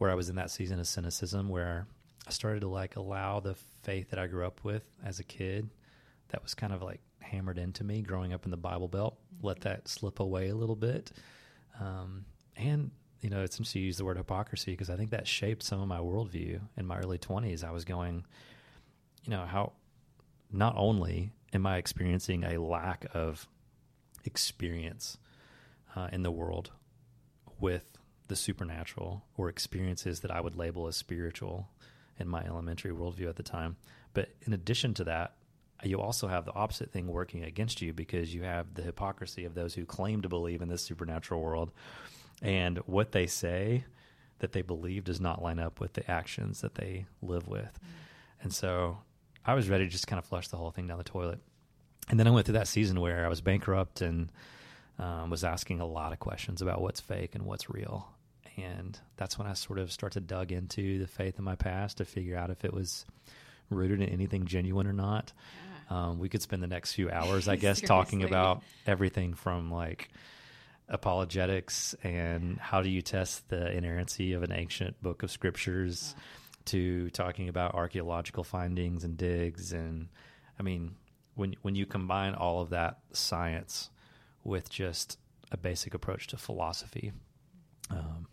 [0.00, 1.86] where I was in that season of cynicism where
[2.26, 5.68] I started to like allow the faith that I grew up with as a kid
[6.30, 9.46] that was kind of like hammered into me growing up in the Bible Belt, mm-hmm.
[9.46, 11.12] let that slip away a little bit.
[11.80, 12.24] Um,
[12.56, 15.62] and, you know, it's interesting to use the word hypocrisy because I think that shaped
[15.62, 17.64] some of my worldview in my early 20s.
[17.64, 18.24] I was going,
[19.24, 19.72] you know, how
[20.52, 23.48] not only am I experiencing a lack of
[24.24, 25.18] experience
[25.96, 26.70] uh, in the world
[27.58, 31.68] with the supernatural or experiences that I would label as spiritual
[32.18, 33.76] in my elementary worldview at the time.
[34.14, 35.34] But in addition to that,
[35.82, 39.54] you also have the opposite thing working against you because you have the hypocrisy of
[39.54, 41.70] those who claim to believe in this supernatural world
[42.42, 43.84] and what they say
[44.40, 47.78] that they believe does not line up with the actions that they live with.
[47.82, 48.44] Mm.
[48.44, 48.98] And so
[49.44, 51.40] I was ready to just kind of flush the whole thing down the toilet.
[52.08, 54.32] And then I went through that season where I was bankrupt and
[54.98, 58.08] um, was asking a lot of questions about what's fake and what's real
[58.56, 61.98] and that's when I sort of start to dug into the faith in my past
[61.98, 63.04] to figure out if it was
[63.68, 65.32] rooted in anything genuine or not.
[65.69, 65.69] Yeah.
[65.90, 70.08] Um, we could spend the next few hours, I guess, talking about everything from like
[70.88, 76.16] apologetics and how do you test the inerrancy of an ancient book of scriptures
[76.64, 80.08] to talking about archaeological findings and digs and
[80.58, 80.96] I mean
[81.36, 83.88] when when you combine all of that science
[84.42, 85.16] with just
[85.52, 87.12] a basic approach to philosophy
[87.90, 88.26] um,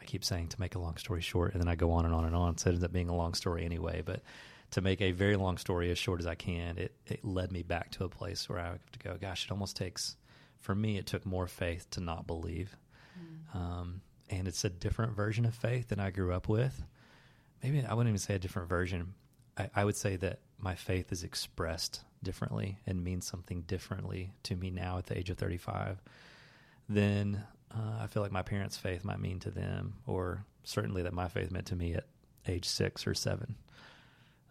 [0.00, 2.14] I keep saying to make a long story short, and then I go on and
[2.14, 2.58] on and on.
[2.58, 4.02] So it ends up being a long story anyway.
[4.04, 4.20] But
[4.70, 7.62] to make a very long story as short as I can, it, it led me
[7.62, 10.16] back to a place where I have to go, gosh, it almost takes,
[10.58, 12.76] for me, it took more faith to not believe.
[13.18, 13.56] Mm.
[13.56, 14.00] Um,
[14.30, 16.82] and it's a different version of faith than I grew up with.
[17.62, 19.14] Maybe I wouldn't even say a different version.
[19.56, 24.56] I, I would say that my faith is expressed differently and means something differently to
[24.56, 26.02] me now at the age of 35
[26.88, 31.12] than uh, I feel like my parents' faith might mean to them, or certainly that
[31.12, 32.04] my faith meant to me at
[32.46, 33.56] age six or seven.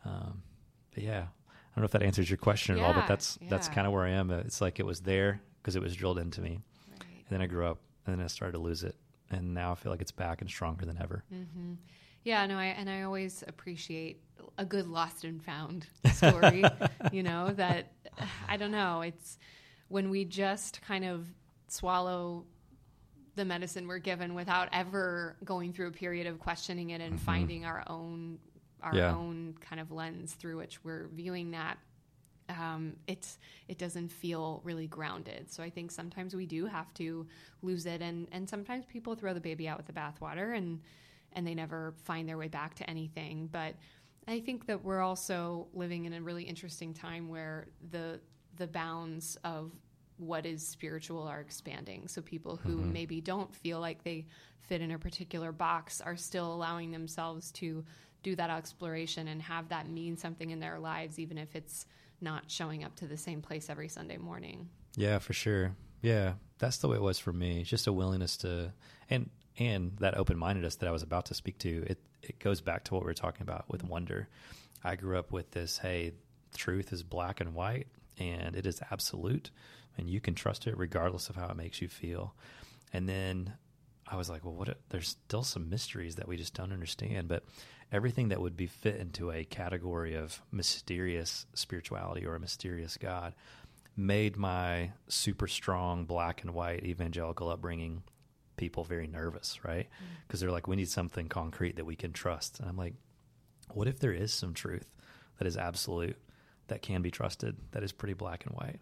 [0.06, 0.44] Um,
[0.94, 1.26] but yeah,
[1.74, 3.50] I don't know if that answers your question yeah, at all, but that's yeah.
[3.50, 4.30] that's kind of where I am.
[4.32, 6.60] It's like it was there because it was drilled into me,
[6.92, 7.02] right.
[7.02, 8.96] and then I grew up, and then I started to lose it,
[9.32, 11.24] and now I feel like it's back and stronger than ever.
[11.34, 11.74] Mm-hmm.
[12.24, 14.22] Yeah, no, I, and I always appreciate
[14.58, 16.64] a good lost and found story.
[17.12, 17.92] you know that
[18.48, 19.02] I don't know.
[19.02, 19.38] It's
[19.88, 21.28] when we just kind of
[21.68, 22.46] swallow
[23.36, 27.26] the medicine we're given without ever going through a period of questioning it and mm-hmm.
[27.26, 28.38] finding our own
[28.84, 29.16] our yeah.
[29.16, 31.78] own kind of lens through which we're viewing that
[32.50, 35.52] um, it's it doesn't feel really grounded.
[35.52, 37.26] So I think sometimes we do have to
[37.62, 40.82] lose it, and and sometimes people throw the baby out with the bathwater, and
[41.34, 43.50] and they never find their way back to anything.
[43.52, 43.76] But
[44.28, 48.20] I think that we're also living in a really interesting time where the
[48.58, 49.72] the bounds of
[50.18, 52.08] what is spiritual are expanding.
[52.08, 52.94] So people who mm-hmm.
[52.94, 54.28] maybe don't feel like they
[54.60, 57.84] fit in a particular box are still allowing themselves to
[58.24, 61.86] do that exploration and have that mean something in their lives, even if it's
[62.22, 64.70] not showing up to the same place every Sunday morning.
[64.96, 65.76] Yeah, for sure.
[66.02, 67.64] Yeah, that's the way it was for me.
[67.64, 68.74] Just a willingness to,
[69.10, 71.86] and and that open mindedness that I was about to speak to.
[71.88, 74.28] It it goes back to what we are talking about with wonder.
[74.84, 75.78] I grew up with this.
[75.78, 76.14] Hey,
[76.56, 79.52] truth is black and white, and it is absolute
[79.98, 82.34] and you can trust it regardless of how it makes you feel.
[82.92, 83.54] And then
[84.14, 84.78] I was like, well, what?
[84.90, 87.44] There's still some mysteries that we just don't understand, but
[87.92, 93.34] everything that would be fit into a category of mysterious spirituality or a mysterious God
[93.98, 98.04] made my super strong black and white evangelical upbringing
[98.56, 99.90] people very nervous, right?
[100.28, 100.42] Because mm.
[100.42, 102.60] they're like, we need something concrete that we can trust.
[102.60, 102.94] And I'm like,
[103.72, 104.86] what if there is some truth
[105.40, 106.18] that is absolute,
[106.68, 108.80] that can be trusted, that is pretty black and white?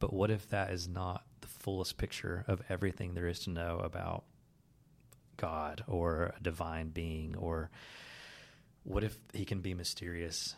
[0.00, 3.78] But what if that is not the fullest picture of everything there is to know
[3.78, 4.24] about
[5.40, 7.36] God or a divine being?
[7.36, 7.70] Or
[8.84, 10.54] what if he can be mysterious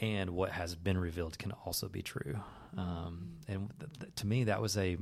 [0.00, 2.38] and what has been revealed can also be true?
[2.76, 4.96] Um, and th- th- to me, that was a,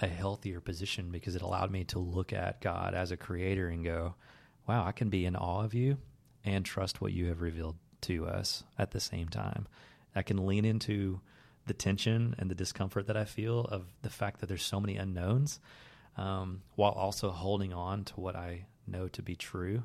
[0.00, 3.84] a healthier position because it allowed me to look at God as a creator and
[3.84, 4.14] go,
[4.66, 5.98] wow, I can be in awe of you
[6.44, 9.66] and trust what you have revealed to us at the same time.
[10.14, 11.20] I can lean into
[11.66, 14.96] the tension and the discomfort that I feel of the fact that there's so many
[14.96, 15.60] unknowns,
[16.18, 19.82] um, while also holding on to what I know to be true.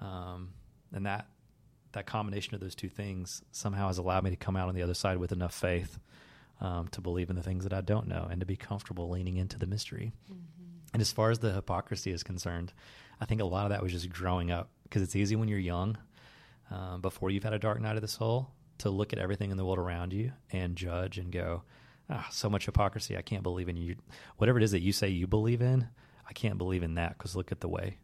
[0.00, 0.50] Um,
[0.92, 1.28] and that
[1.92, 4.82] that combination of those two things somehow has allowed me to come out on the
[4.82, 5.98] other side with enough faith
[6.60, 9.38] um, to believe in the things that I don't know and to be comfortable leaning
[9.38, 10.12] into the mystery.
[10.26, 10.34] Mm-hmm.
[10.92, 12.72] And as far as the hypocrisy is concerned,
[13.20, 15.58] I think a lot of that was just growing up because it's easy when you're
[15.58, 15.98] young,
[16.70, 19.56] um, before you've had a dark night of the soul, to look at everything in
[19.56, 21.62] the world around you and judge and go,
[22.10, 23.16] ah, so much hypocrisy.
[23.16, 23.96] I can't believe in you.
[24.36, 25.88] Whatever it is that you say you believe in,
[26.28, 27.98] I can't believe in that because look at the way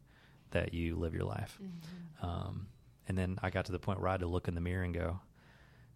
[0.51, 1.59] that you live your life.
[1.63, 2.27] Mm-hmm.
[2.27, 2.69] Um,
[3.09, 4.83] and then I got to the point where I had to look in the mirror
[4.83, 5.21] and go,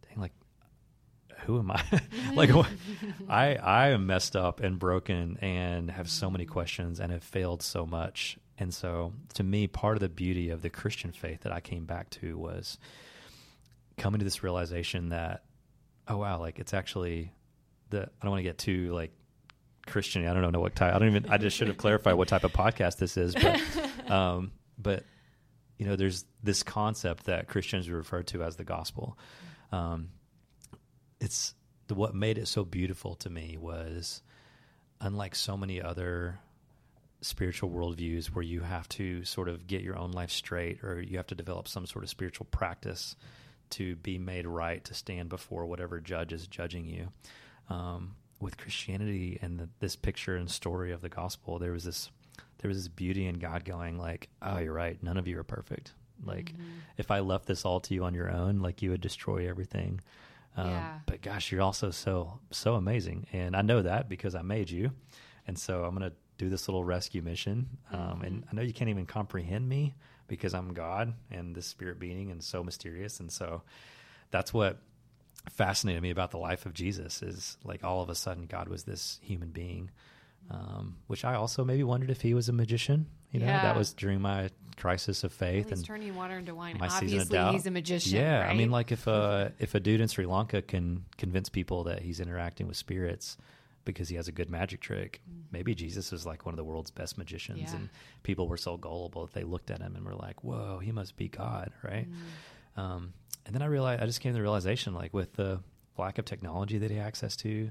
[0.08, 0.32] dang, like,
[1.46, 1.82] who am I?
[2.34, 2.50] like,
[3.28, 6.52] I I am messed up and broken and have so many mm-hmm.
[6.52, 8.38] questions and have failed so much.
[8.58, 11.86] And so, to me, part of the beauty of the Christian faith that I came
[11.86, 12.78] back to was
[14.00, 15.44] coming to this realization that
[16.08, 17.32] oh wow like it's actually
[17.90, 19.12] the i don't want to get too like
[19.86, 22.28] christian i don't know what type i don't even i just should have clarified what
[22.28, 23.60] type of podcast this is but
[24.10, 25.04] um but
[25.78, 29.18] you know there's this concept that christians refer to as the gospel
[29.72, 30.08] um
[31.20, 31.54] it's
[31.88, 34.22] the, what made it so beautiful to me was
[35.00, 36.38] unlike so many other
[37.22, 41.16] spiritual worldviews where you have to sort of get your own life straight or you
[41.16, 43.14] have to develop some sort of spiritual practice
[43.70, 47.08] to be made right to stand before whatever judge is judging you.
[47.70, 52.10] Um, with Christianity and the, this picture and story of the gospel, there was this
[52.58, 55.02] there was this beauty in God going like, "Oh, you're right.
[55.02, 55.94] None of you are perfect.
[56.24, 56.62] Like, mm-hmm.
[56.98, 60.00] if I left this all to you on your own, like you would destroy everything."
[60.56, 60.98] Um, yeah.
[61.06, 64.90] But gosh, you're also so so amazing, and I know that because I made you,
[65.46, 67.68] and so I'm gonna do this little rescue mission.
[67.92, 68.24] Um, mm-hmm.
[68.24, 69.94] And I know you can't even comprehend me,
[70.30, 73.18] because I'm God and this spirit being and so mysterious.
[73.18, 73.62] And so
[74.30, 74.78] that's what
[75.48, 78.84] fascinated me about the life of Jesus is like all of a sudden God was
[78.84, 79.90] this human being
[80.50, 83.06] um, which I also maybe wondered if he was a magician.
[83.30, 83.62] You know, Yeah.
[83.62, 86.76] that was during my crisis of faith He's and turning water into wine.
[86.78, 87.52] my season of Obviously, doubt.
[87.52, 88.18] he's a magician.
[88.20, 91.84] Yeah, I mean, like if a if a dude in Sri Lanka can convince people
[91.84, 93.36] that he's interacting with spirits
[93.84, 95.20] because he has a good magic trick,
[95.52, 97.72] maybe Jesus is like one of the world's best magicians, Mm.
[97.72, 97.76] Yeah.
[97.76, 97.88] and
[98.24, 101.16] people were so gullible that they looked at him and were like, "Whoa, he must
[101.16, 102.08] be God," right?
[102.76, 102.80] Mm.
[102.82, 103.12] Um,
[103.46, 105.60] and then I realized I just came to the realization, like with the
[105.98, 107.70] lack of technology that he had access to.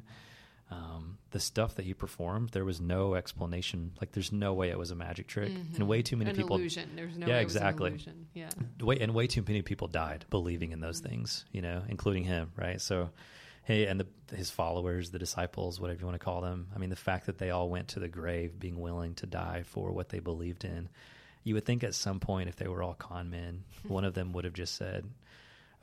[0.72, 3.94] Um, the stuff that he performed, there was no explanation.
[4.00, 6.58] Like, there's no way it was a magic trick, and way too many An people
[6.58, 6.92] illusion.
[6.96, 8.06] There's no Yeah, way it was an exactly.
[8.36, 8.50] Yeah.
[8.80, 12.52] way and way too many people died believing in those things you know including him
[12.56, 13.10] right so
[13.64, 16.90] hey and the, his followers the disciples whatever you want to call them i mean
[16.92, 20.10] the fact that they all went to the grave being willing to die for what
[20.10, 20.88] they believed in
[21.44, 24.34] you would think at some point if they were all con men one of them
[24.34, 25.04] would have just said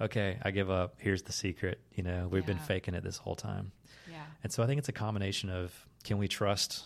[0.00, 3.34] okay i give up here's the secret you know we've been faking it this whole
[3.36, 3.72] time
[4.10, 4.22] Yeah.
[4.44, 5.72] and so i think it's a combination of
[6.04, 6.84] can we trust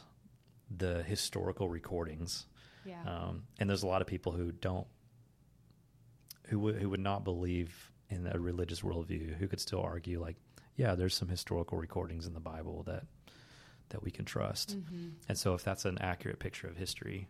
[0.77, 2.47] the historical recordings
[2.85, 3.03] Yeah.
[3.05, 4.87] um, and there's a lot of people who don't,
[6.49, 10.37] who would who would not believe in a religious worldview, who could still argue like,
[10.77, 13.05] yeah, there's some historical recordings in the Bible that
[13.91, 14.77] that we can trust.
[14.79, 15.09] Mm-hmm.
[15.29, 17.29] And so, if that's an accurate picture of history,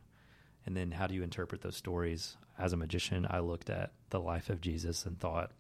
[0.67, 2.37] and then how do you interpret those stories?
[2.59, 5.53] As a magician, I looked at the life of Jesus and thought,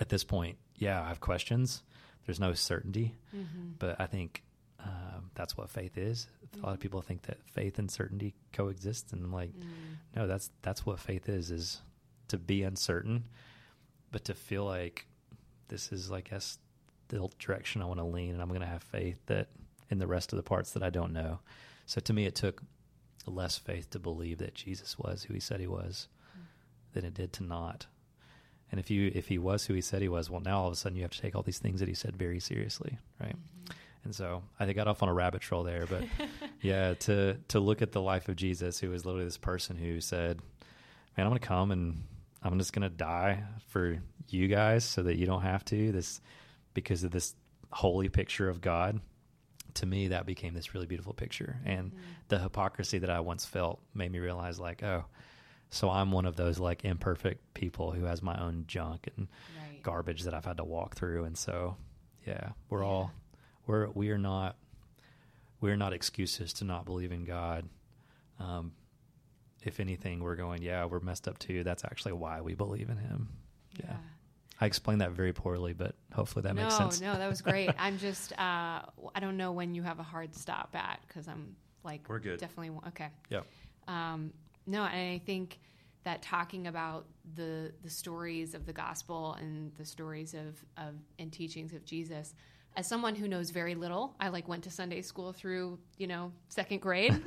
[0.00, 1.82] at this point, yeah, I have questions.
[2.26, 3.70] There's no certainty, Mm-hmm.
[3.78, 4.42] but I think
[4.84, 6.28] um, that's what faith is.
[6.62, 9.64] A lot of people think that faith and certainty coexist, and I'm like, Mm.
[10.16, 11.80] no, that's that's what faith is: is
[12.28, 13.24] to be uncertain,
[14.12, 15.06] but to feel like
[15.68, 16.58] this is, I guess,
[17.08, 19.48] the direction I want to lean, and I'm going to have faith that
[19.90, 21.40] in the rest of the parts that I don't know.
[21.86, 22.62] So to me, it took
[23.26, 26.08] less faith to believe that Jesus was who he said he was
[26.92, 27.86] than it did to not.
[28.70, 30.72] And if you if he was who he said he was, well, now all of
[30.72, 33.36] a sudden you have to take all these things that he said very seriously, right?
[33.36, 33.72] Mm-hmm.
[34.04, 36.04] And so I think I got off on a rabbit trail there, but
[36.62, 40.00] yeah, to to look at the life of Jesus, who was literally this person who
[40.00, 40.40] said,
[41.16, 42.04] "Man, I'm going to come and
[42.42, 43.98] I'm just going to die for
[44.28, 46.20] you guys, so that you don't have to." This
[46.74, 47.34] because of this
[47.70, 49.00] holy picture of God.
[49.74, 52.00] To me, that became this really beautiful picture, and mm-hmm.
[52.28, 55.04] the hypocrisy that I once felt made me realize, like, oh,
[55.70, 59.28] so I'm one of those like imperfect people who has my own junk and
[59.60, 59.82] Right.
[59.82, 61.76] garbage that I've had to walk through, and so
[62.26, 62.88] yeah, we're Yeah.
[62.88, 63.12] all
[63.66, 64.56] we're we are not
[65.60, 67.68] we're not excuses to not believe in God.
[68.38, 68.72] Um,
[69.64, 71.64] if anything, we're going, yeah, we're messed up too.
[71.64, 73.28] That's actually why we believe in Him.
[73.82, 73.96] Yeah,
[74.60, 77.00] I explained that very poorly, but hopefully that no, makes sense.
[77.00, 77.74] no, that was great.
[77.78, 78.82] I'm just, uh,
[79.14, 82.38] I don't know when you have a hard stop at because I'm like, We're good.
[82.38, 83.08] Definitely okay.
[83.30, 83.40] Yeah.
[83.88, 84.32] Um,
[84.68, 85.58] no, and I think
[86.04, 91.32] that talking about the the stories of the gospel and the stories of of and
[91.32, 92.34] teachings of Jesus.
[92.76, 96.30] As someone who knows very little, I like went to Sunday school through, you know,
[96.48, 97.12] second grade,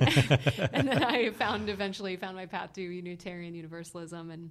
[0.72, 4.50] and then I found eventually found my path to Unitarian Universalism, and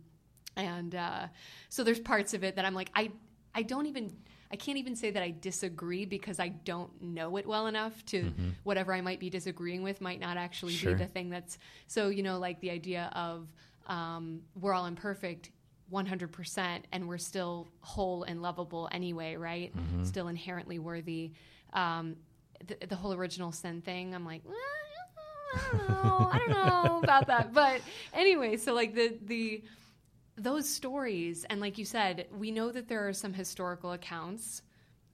[0.55, 1.27] and uh,
[1.69, 3.11] so there's parts of it that I'm like, I
[3.55, 4.15] I don't even
[4.51, 8.31] I can't even say that I disagree because I don't know it well enough to
[8.63, 10.93] whatever I might be disagreeing with might not actually Sure.
[10.93, 13.47] be the thing that's so you know like the idea of
[13.87, 15.51] um, we're all imperfect
[15.91, 19.73] 100% and we're still whole and lovable anyway right
[20.03, 21.31] still inherently worthy
[21.73, 22.15] um,
[22.67, 24.51] the, the whole original sin thing i'm like "Eh,
[25.53, 26.29] I don't know.
[26.31, 27.53] I don't know about that.
[27.53, 27.81] But
[28.13, 29.63] anyway, so like the the
[30.41, 34.61] those stories and like you said, we know that there are some historical accounts.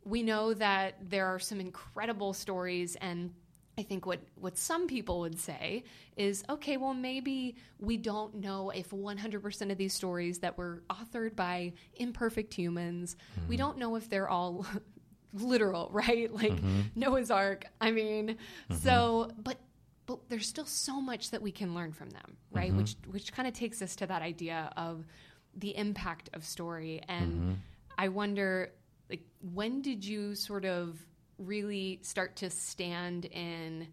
[0.03, 3.33] We know that there are some incredible stories and
[3.79, 5.83] I think what, what some people would say
[6.15, 11.35] is okay, well, maybe we don't know if 100% of these stories that were authored
[11.35, 13.17] by imperfect humans,
[13.47, 13.65] we mm-hmm.
[13.65, 14.65] don't know if they're all
[15.33, 16.33] literal, right?
[16.33, 16.81] Like mm-hmm.
[16.95, 17.65] Noah's Ark.
[17.79, 18.75] I mean, mm-hmm.
[18.75, 19.59] so, but
[20.07, 22.73] but there's still so much that we can learn from them, right?
[22.73, 25.05] Which which kind of takes us to that idea of
[25.53, 27.01] the impact of story.
[27.07, 27.59] And
[27.97, 28.71] I wonder,
[29.09, 29.21] like,
[29.53, 30.97] when did you sort of
[31.37, 33.87] really start to stand in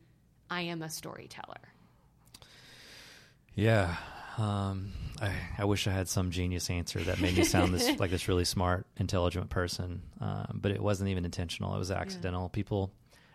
[0.48, 1.60] I am a storyteller?
[3.54, 3.96] Yeah.
[4.36, 8.10] Um, I, I wish I had some genius answer that made me sound this like
[8.10, 10.02] this really smart, intelligent person.
[10.20, 11.74] Um, but it wasn't even intentional.
[11.74, 12.48] It was accidental.
[12.48, 12.92] People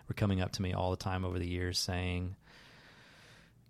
[0.07, 2.35] were coming up to me all the time over the years saying,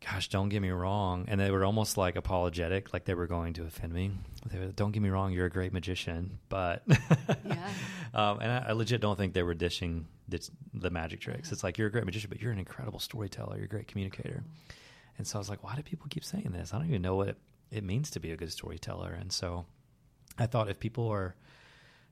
[0.06, 3.54] "Gosh, don't get me wrong," and they were almost like apologetic, like they were going
[3.54, 4.12] to offend me.
[4.46, 6.84] They were, "Don't get me wrong, you're a great magician," but
[7.46, 7.70] Yeah.
[8.14, 11.52] um, and I, I legit don't think they were dishing this, the magic tricks.
[11.52, 13.56] It's like you're a great magician, but you're an incredible storyteller.
[13.58, 14.44] You're a great communicator.
[15.18, 16.74] And so I was like, why do people keep saying this?
[16.74, 17.38] I don't even know what it,
[17.72, 19.12] it means to be a good storyteller.
[19.12, 19.66] And so
[20.38, 21.36] I thought if people are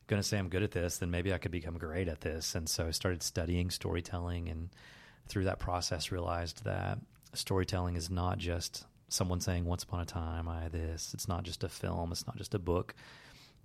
[0.07, 2.53] going to say I'm good at this, then maybe I could become great at this.
[2.53, 4.69] And so I started studying storytelling and
[5.27, 6.97] through that process realized that
[7.33, 11.13] storytelling is not just someone saying once upon a time I this.
[11.13, 12.93] It's not just a film, it's not just a book.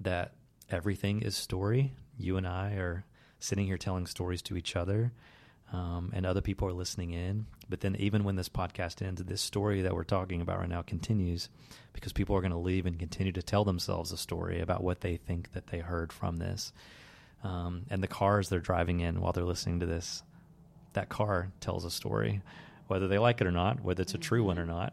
[0.01, 0.33] That
[0.71, 1.93] everything is story.
[2.19, 3.05] You and I are
[3.39, 5.13] sitting here telling stories to each other.
[5.73, 7.47] Um, and other people are listening in.
[7.67, 10.83] But then, even when this podcast ends, this story that we're talking about right now
[10.83, 11.49] continues
[11.95, 15.01] because people are going to leave and continue to tell themselves a story about what
[15.01, 16.75] they think that they heard from this.
[17.43, 20.23] Um, and the cars they're driving in while they're listening to this,
[20.93, 22.43] that car tells a story,
[22.93, 24.93] whether they like it or not, whether it's a true one or not.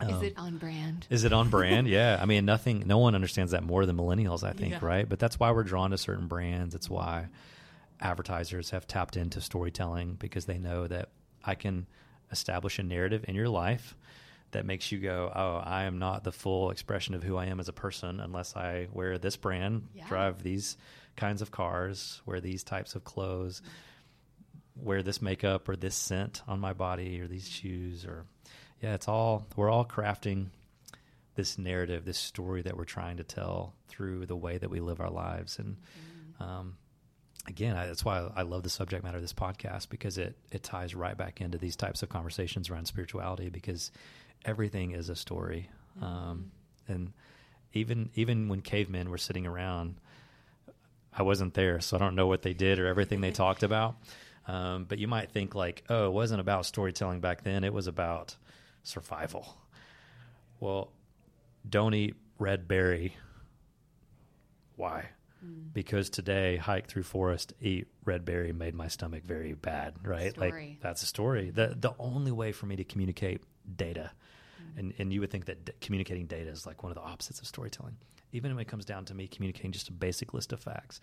[0.00, 1.06] Um, is it on brand?
[1.10, 1.86] Is it on brand?
[1.86, 2.18] yeah.
[2.18, 4.78] I mean, nothing, no one understands that more than millennials, I think, yeah.
[4.80, 5.06] right?
[5.06, 6.74] But that's why we're drawn to certain brands.
[6.74, 7.26] It's why
[8.00, 11.10] advertisers have tapped into storytelling because they know that
[11.44, 11.86] I can
[12.32, 13.94] establish a narrative in your life
[14.52, 17.60] that makes you go, oh, I am not the full expression of who I am
[17.60, 20.08] as a person unless I wear this brand, yeah.
[20.08, 20.78] drive these
[21.16, 23.60] kinds of cars, wear these types of clothes,
[24.82, 28.24] wear this makeup or this scent on my body or these shoes or
[28.82, 30.46] yeah, it's all we're all crafting
[31.34, 35.00] this narrative, this story that we're trying to tell through the way that we live
[35.00, 36.42] our lives and mm-hmm.
[36.42, 36.76] um,
[37.46, 40.62] again, I, that's why I love the subject matter of this podcast because it it
[40.62, 43.90] ties right back into these types of conversations around spirituality because
[44.44, 45.68] everything is a story,
[45.98, 46.04] mm-hmm.
[46.04, 46.50] um,
[46.88, 47.12] and
[47.72, 49.96] even even when cavemen were sitting around,
[51.12, 53.96] I wasn't there, so I don't know what they did or everything they talked about.
[54.46, 57.86] Um, but you might think like, oh, it wasn't about storytelling back then; it was
[57.86, 58.36] about
[58.82, 59.56] survival.
[60.58, 60.92] Well,
[61.68, 63.16] don't eat red berry.
[64.76, 65.10] Why?
[65.44, 65.72] Mm.
[65.72, 69.94] Because today, hike through forest, eat red berry made my stomach very bad.
[70.02, 70.32] Right?
[70.32, 70.50] Story.
[70.50, 71.50] Like that's a story.
[71.50, 73.42] The the only way for me to communicate
[73.76, 74.10] data,
[74.60, 74.78] mm.
[74.78, 77.40] and and you would think that d- communicating data is like one of the opposites
[77.40, 77.96] of storytelling.
[78.32, 81.00] Even when it comes down to me communicating just a basic list of facts,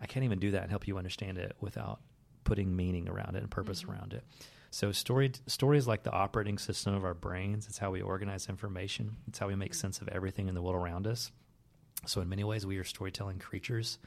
[0.00, 2.00] I can't even do that and help you understand it without
[2.44, 3.92] putting meaning around it and purpose mm-hmm.
[3.92, 4.24] around it.
[4.70, 7.66] So story story is like the operating system of our brains.
[7.66, 9.16] It's how we organize information.
[9.26, 11.30] It's how we make sense of everything in the world around us.
[12.06, 13.98] So, in many ways, we are storytelling creatures.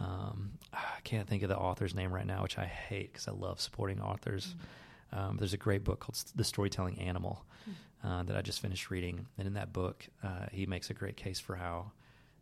[0.00, 3.32] Um, I can't think of the author's name right now, which I hate because I
[3.32, 4.46] love supporting authors.
[4.46, 5.18] Mm-hmm.
[5.18, 8.06] Um, there's a great book called The Storytelling Animal mm-hmm.
[8.06, 11.16] uh, that I just finished reading, and in that book, uh, he makes a great
[11.16, 11.92] case for how,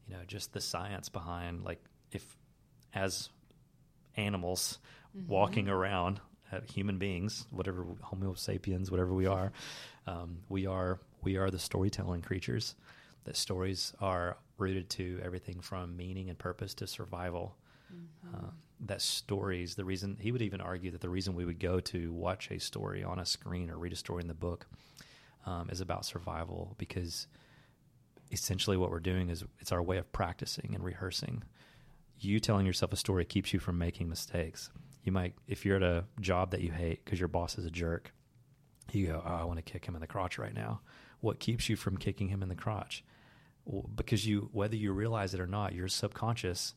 [0.09, 2.25] you know, just the science behind like if
[2.93, 3.29] as
[4.17, 4.79] animals
[5.17, 5.33] mm-hmm.
[5.33, 6.21] walking around,
[6.67, 9.53] human beings, whatever Homo sapiens, whatever we are,
[10.07, 12.75] um, we are we are the storytelling creatures.
[13.25, 17.57] That stories are rooted to everything from meaning and purpose to survival.
[17.93, 18.37] Mm-hmm.
[18.37, 18.51] Uh,
[18.81, 22.13] that stories, the reason he would even argue that the reason we would go to
[22.13, 24.67] watch a story on a screen or read a story in the book
[25.47, 27.27] um, is about survival because
[28.33, 31.43] essentially what we're doing is it's our way of practicing and rehearsing.
[32.19, 34.71] You telling yourself a story keeps you from making mistakes.
[35.07, 37.71] You might, if you're at a job that you hate because your boss is a
[37.71, 38.13] jerk,
[38.93, 40.81] you go, oh, I want to kick him in the crotch right now.
[41.21, 43.03] What keeps you from kicking him in the crotch?
[43.95, 46.75] because you whether you realize it or not, your subconscious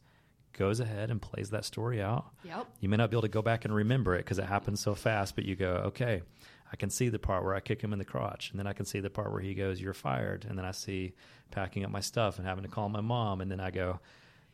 [0.54, 2.26] goes ahead and plays that story out.
[2.44, 2.68] Yep.
[2.80, 4.96] You may not be able to go back and remember it because it happens so
[4.96, 6.24] fast, but you go, okay,
[6.72, 8.74] I can see the part where I kick him in the crotch, and then I
[8.74, 11.14] can see the part where he goes, "You're fired," and then I see
[11.52, 14.00] packing up my stuff and having to call my mom, and then I go.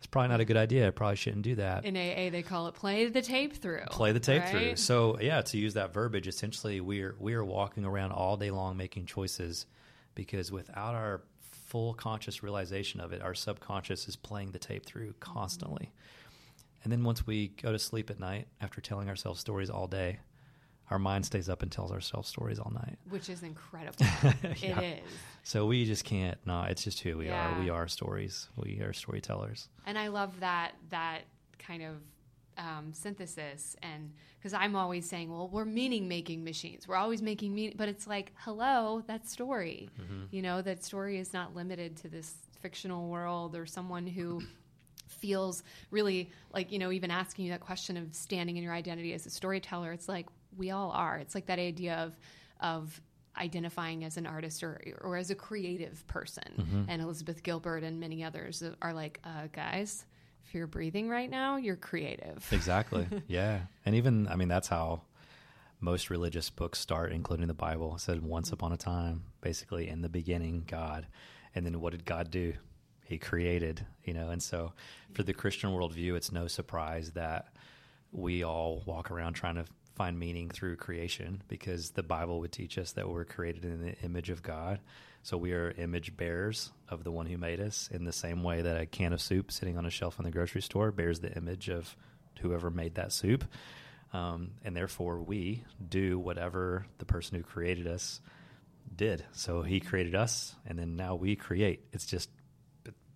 [0.05, 0.87] It's probably not a good idea.
[0.87, 1.83] I probably shouldn't do that.
[1.83, 3.85] In AA, they call it play the tape through.
[3.89, 4.51] Play the tape right?
[4.51, 4.75] through.
[4.75, 8.77] So yeah, to use that verbiage, essentially, we're we are walking around all day long
[8.77, 9.65] making choices
[10.13, 15.15] because without our full conscious realization of it, our subconscious is playing the tape through
[15.19, 15.87] constantly.
[15.87, 16.83] Mm-hmm.
[16.83, 20.19] And then once we go to sleep at night after telling ourselves stories all day,
[20.91, 22.97] our mind stays up and tells ourselves stories all night.
[23.09, 23.97] Which is incredible.
[24.57, 24.79] yeah.
[24.79, 25.11] It is.
[25.43, 27.55] So we just can't no, it's just who we yeah.
[27.55, 27.59] are.
[27.59, 28.49] We are stories.
[28.55, 29.69] We are storytellers.
[29.85, 31.21] And I love that that
[31.59, 31.95] kind of
[32.57, 37.53] um, synthesis and because i'm always saying well we're meaning making machines we're always making
[37.53, 40.23] meaning but it's like hello that story mm-hmm.
[40.31, 44.41] you know that story is not limited to this fictional world or someone who
[45.07, 49.13] feels really like you know even asking you that question of standing in your identity
[49.13, 50.27] as a storyteller it's like
[50.57, 52.17] we all are it's like that idea of
[52.59, 53.01] of
[53.37, 56.83] identifying as an artist or or as a creative person mm-hmm.
[56.87, 60.05] and elizabeth gilbert and many others are like uh, guys
[60.45, 62.47] if you're breathing right now, you're creative.
[62.51, 63.07] Exactly.
[63.27, 63.61] yeah.
[63.85, 65.01] And even, I mean, that's how
[65.79, 67.95] most religious books start, including the Bible.
[67.95, 71.07] It said, once upon a time, basically, in the beginning, God.
[71.55, 72.53] And then what did God do?
[73.05, 74.29] He created, you know.
[74.29, 74.73] And so
[75.13, 77.47] for the Christian worldview, it's no surprise that
[78.11, 82.77] we all walk around trying to find meaning through creation because the Bible would teach
[82.77, 84.79] us that we're created in the image of God.
[85.23, 88.61] So we are image bearers of the one who made us in the same way
[88.61, 91.31] that a can of soup sitting on a shelf in the grocery store bears the
[91.35, 91.95] image of
[92.41, 93.43] whoever made that soup.
[94.13, 98.21] Um, and therefore, we do whatever the person who created us
[98.95, 99.25] did.
[99.31, 101.85] So he created us, and then now we create.
[101.91, 102.29] It's just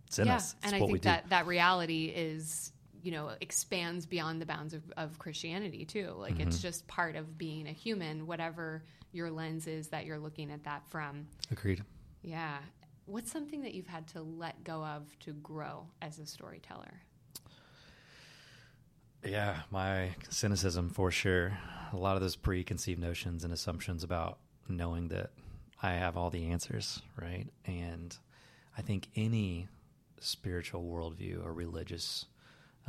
[0.07, 0.55] it's in yeah, us.
[0.63, 1.09] It's and I think do.
[1.09, 2.71] that that reality is
[3.04, 6.14] you know expands beyond the bounds of, of Christianity too.
[6.18, 6.47] Like Mm-hmm.
[6.50, 10.64] it's just part of being a human, whatever your lens is that you're looking at
[10.66, 11.28] that from.
[11.52, 11.84] Agreed.
[12.22, 12.58] Yeah.
[13.06, 17.02] What's something that you've had to let go of to grow as a storyteller?
[19.26, 21.58] Yeah, my cynicism for sure.
[21.91, 24.38] A lot of those preconceived notions and assumptions about
[24.68, 25.32] knowing that
[25.82, 27.47] I have all the answers, right?
[27.66, 28.16] And
[28.78, 29.68] I think any
[30.22, 32.26] spiritual worldview or religious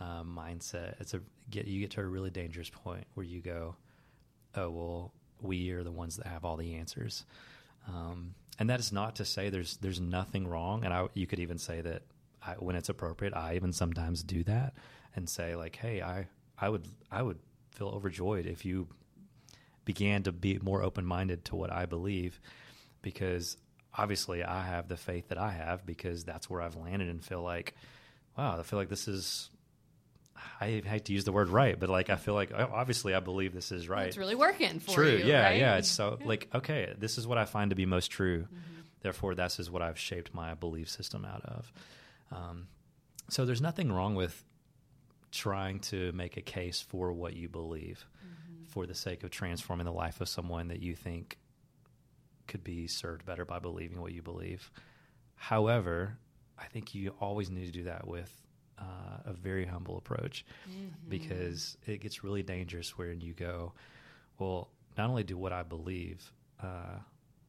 [0.01, 1.21] uh, mindset, it's a
[1.51, 3.77] get you get to a really dangerous point where you go,
[4.57, 7.25] oh well, we are the ones that have all the answers,
[7.87, 10.85] um, and that is not to say there's there's nothing wrong.
[10.85, 12.03] And I, you could even say that
[12.45, 14.73] I, when it's appropriate, I even sometimes do that
[15.15, 16.27] and say like, hey, I
[16.59, 17.39] I would I would
[17.73, 18.89] feel overjoyed if you
[19.85, 22.41] began to be more open minded to what I believe,
[23.03, 23.59] because
[23.97, 27.43] obviously I have the faith that I have because that's where I've landed and feel
[27.43, 27.75] like,
[28.39, 29.51] wow, I feel like this is.
[30.61, 33.21] I hate to use the word right, but like I feel like oh, obviously I
[33.21, 34.07] believe this is right.
[34.07, 35.25] It's really working for true, you.
[35.25, 35.61] yeah, right?
[35.61, 35.77] yeah.
[35.77, 38.47] It's so like okay, this is what I find to be most true.
[39.01, 41.73] Therefore, this is what I've shaped my belief system out of.
[42.31, 42.69] Um,
[43.29, 44.45] so there's nothing wrong with
[45.33, 48.05] trying to make a case for what you believe
[48.71, 51.39] for the sake of transforming the life of someone that you think
[52.47, 54.71] could be served better by believing what you believe.
[55.35, 56.19] However,
[56.59, 58.31] I think you always need to do that with
[58.81, 60.45] uh, a very humble approach
[61.09, 63.73] because it gets really dangerous when you go,
[64.39, 66.99] well, not only do what I believe uh,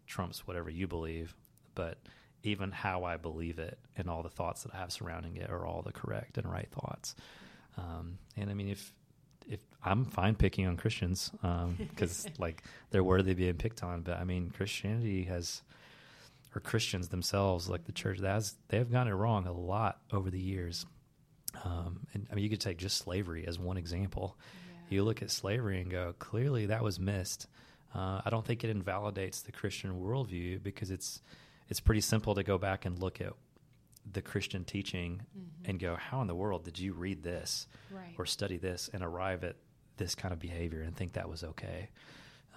[0.07, 1.36] trumps whatever you believe,
[1.75, 1.97] but
[2.43, 5.65] even how I believe it and all the thoughts that I have surrounding it are
[5.65, 7.15] all the correct and right thoughts.
[7.77, 8.93] Um, and I mean, if
[9.47, 11.32] if I'm fine picking on Christians
[11.77, 15.61] because like they're worthy of being picked on, but I mean, Christianity has
[16.55, 19.99] or Christians themselves, like the church, that has they have gotten it wrong a lot
[20.11, 20.86] over the years.
[21.64, 24.38] Um, and I mean, you could take just slavery as one example.
[24.89, 27.47] You look at slavery and go, clearly that was missed.
[27.95, 31.22] Uh, I don't think it invalidates the Christian worldview because it's
[31.70, 33.32] it's pretty simple to go back and look at
[34.12, 35.22] the Christian teaching
[35.64, 38.16] and go, how in the world did you read this Right.
[38.18, 39.55] or study this and arrive at
[39.97, 41.89] this kind of behavior and think that was okay?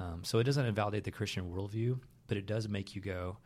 [0.00, 3.36] Um, so it doesn't invalidate the Christian worldview, but it does make you go,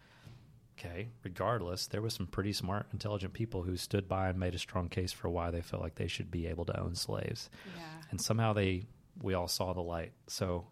[0.79, 4.59] okay, regardless, there was some pretty smart, intelligent people who stood by and made a
[4.59, 7.51] strong case for why they felt like they should be able to own slaves.
[7.77, 7.83] Yeah.
[8.11, 8.87] And somehow they,
[9.21, 10.13] we all saw the light.
[10.29, 10.67] So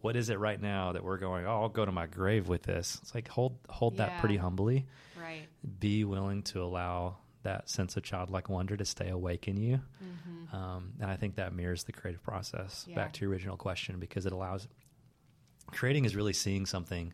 [0.00, 2.62] what is it right now that we're going, oh, I'll go to my grave with
[2.62, 2.98] this?
[3.02, 4.86] It's like, hold, hold that pretty humbly.
[5.20, 5.46] Right.
[5.78, 9.80] Be willing to allow that sense of childlike wonder to stay awake in you.
[10.02, 10.56] Mm-hmm.
[10.56, 12.84] Um, and I think that mirrors the creative process.
[12.88, 12.96] Yeah.
[12.96, 14.68] Back to your original question, because it allows
[15.66, 17.12] creating is really seeing something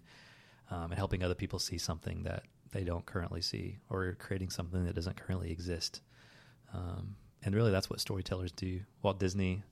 [0.71, 2.43] um, and helping other people see something that
[2.73, 6.01] they don't currently see, or creating something that doesn't currently exist.
[6.75, 8.81] Um, and really, that's what storytellers do.
[9.03, 9.63] Walt Disney's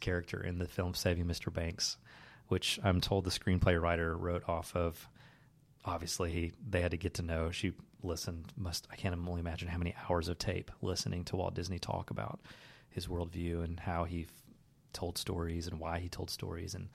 [0.00, 1.52] character in the film Saving Mr.
[1.52, 1.96] Banks,
[2.48, 5.08] which I'm told the screenplay writer wrote off of.
[5.84, 7.50] Obviously, he, they had to get to know.
[7.50, 7.72] She
[8.02, 8.52] listened.
[8.56, 12.10] Must I can't only imagine how many hours of tape listening to Walt Disney talk
[12.10, 12.40] about
[12.90, 14.28] his worldview and how he f-
[14.92, 16.88] told stories and why he told stories and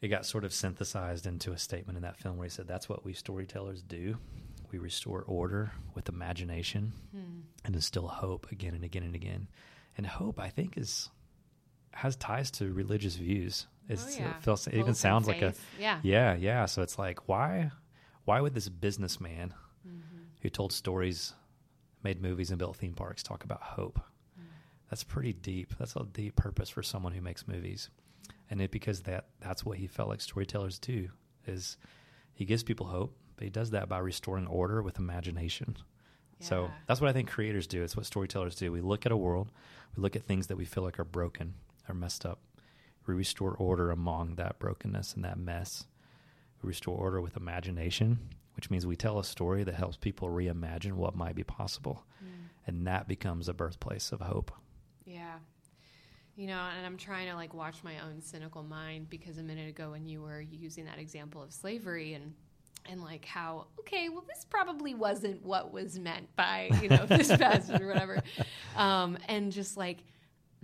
[0.00, 2.88] it got sort of synthesized into a statement in that film where he said that's
[2.88, 4.16] what we storytellers do.
[4.70, 6.92] We restore order with imagination
[7.64, 9.48] and instill hope again and again and again.
[9.96, 11.08] And hope i think is
[11.92, 13.66] has ties to religious views.
[13.88, 14.30] It's, Oh, yeah.
[14.36, 15.54] it, feels, it even Hope sounds like a.
[15.80, 16.00] Yeah.
[16.02, 16.66] yeah yeah.
[16.66, 17.70] So it's like why
[18.24, 19.54] why would this businessman
[20.42, 21.32] who told stories
[22.02, 23.98] made movies and built theme parks talk about hope?
[24.90, 25.74] That's pretty deep.
[25.78, 27.88] That's a deep purpose for someone who makes movies
[28.50, 31.08] and it because that that's what he felt like storytellers do
[31.46, 31.76] is
[32.34, 35.76] he gives people hope but he does that by restoring order with imagination.
[36.38, 37.82] So that's what i think creators do.
[37.82, 38.70] It's what storytellers do.
[38.70, 39.50] We look at a world
[39.96, 41.54] we look at things that we feel like are broken
[41.88, 42.40] or messed up.
[43.06, 45.86] We restore order among that brokenness and that mess.
[46.62, 48.18] We restore order with imagination
[48.56, 52.04] which means we tell a story that helps people reimagine what might be possible.
[52.24, 52.48] Mm.
[52.66, 54.50] And that becomes a birthplace of hope.
[54.50, 54.56] Yeah.
[56.36, 59.70] You know, and I'm trying to like watch my own cynical mind because a minute
[59.70, 62.34] ago when you were using that example of slavery and
[62.88, 67.28] and like how okay, well this probably wasn't what was meant by, you know, this
[67.38, 68.20] passage or whatever.
[68.76, 70.04] Um and just like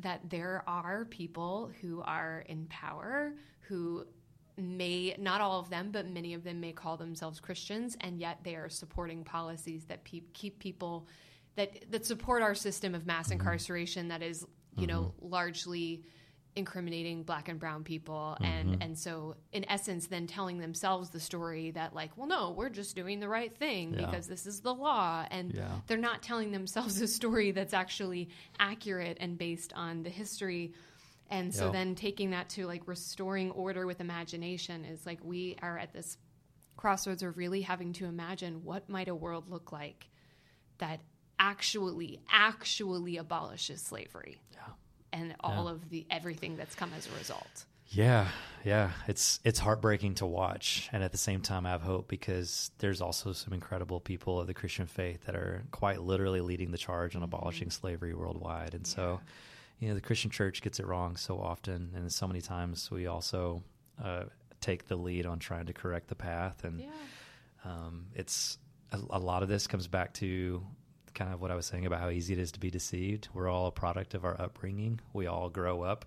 [0.01, 4.05] that there are people who are in power who
[4.59, 8.41] may not all of them but many of them may call themselves Christians and yet
[8.45, 11.09] they are supporting policies that pe- keep people
[11.57, 14.45] that that support our system of mass incarceration that is
[14.77, 15.33] you know mm-hmm.
[15.33, 16.03] largely
[16.55, 18.45] incriminating black and brown people mm-hmm.
[18.45, 22.69] and and so in essence then telling themselves the story that like well no we're
[22.69, 24.07] just doing the right thing Yeah.
[24.07, 25.69] because this is the law and Yeah.
[25.87, 30.75] they're not telling themselves a story that's actually accurate and based on the history
[31.31, 31.73] and so Yeah.
[31.73, 36.19] then taking that to like restoring order with imagination is like we are at this
[36.77, 40.11] crossroads of really having to imagine what might a world look like
[40.79, 41.01] that
[41.39, 44.41] actually actually abolishes slavery.
[44.53, 44.59] Yeah.
[45.15, 45.73] and all Yeah.
[45.73, 47.67] of the everything that's come as a result.
[47.89, 48.29] Yeah,
[48.65, 52.71] yeah, it's it's heartbreaking to watch, and at the same time, I have hope because
[52.79, 56.79] there's also some incredible people of the Christian faith that are quite literally leading the
[56.79, 58.73] charge on abolishing slavery worldwide.
[58.73, 59.21] And so,
[59.79, 63.07] you know, the Christian church gets it wrong so often, and so many times we
[63.07, 63.63] also
[64.03, 64.25] uh,
[64.63, 66.83] take the lead on trying to correct the path, and
[67.67, 68.57] um, it's
[68.93, 70.65] a, a lot of this comes back to
[71.15, 73.29] kind of what I was saying about how easy it is to be deceived.
[73.35, 75.01] We're all a product of our upbringing.
[75.13, 76.05] We all grow up.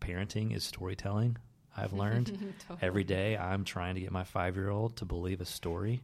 [0.00, 1.36] Parenting is storytelling.
[1.76, 3.36] I've learned every day.
[3.36, 6.02] I'm trying to get my five year old to believe a story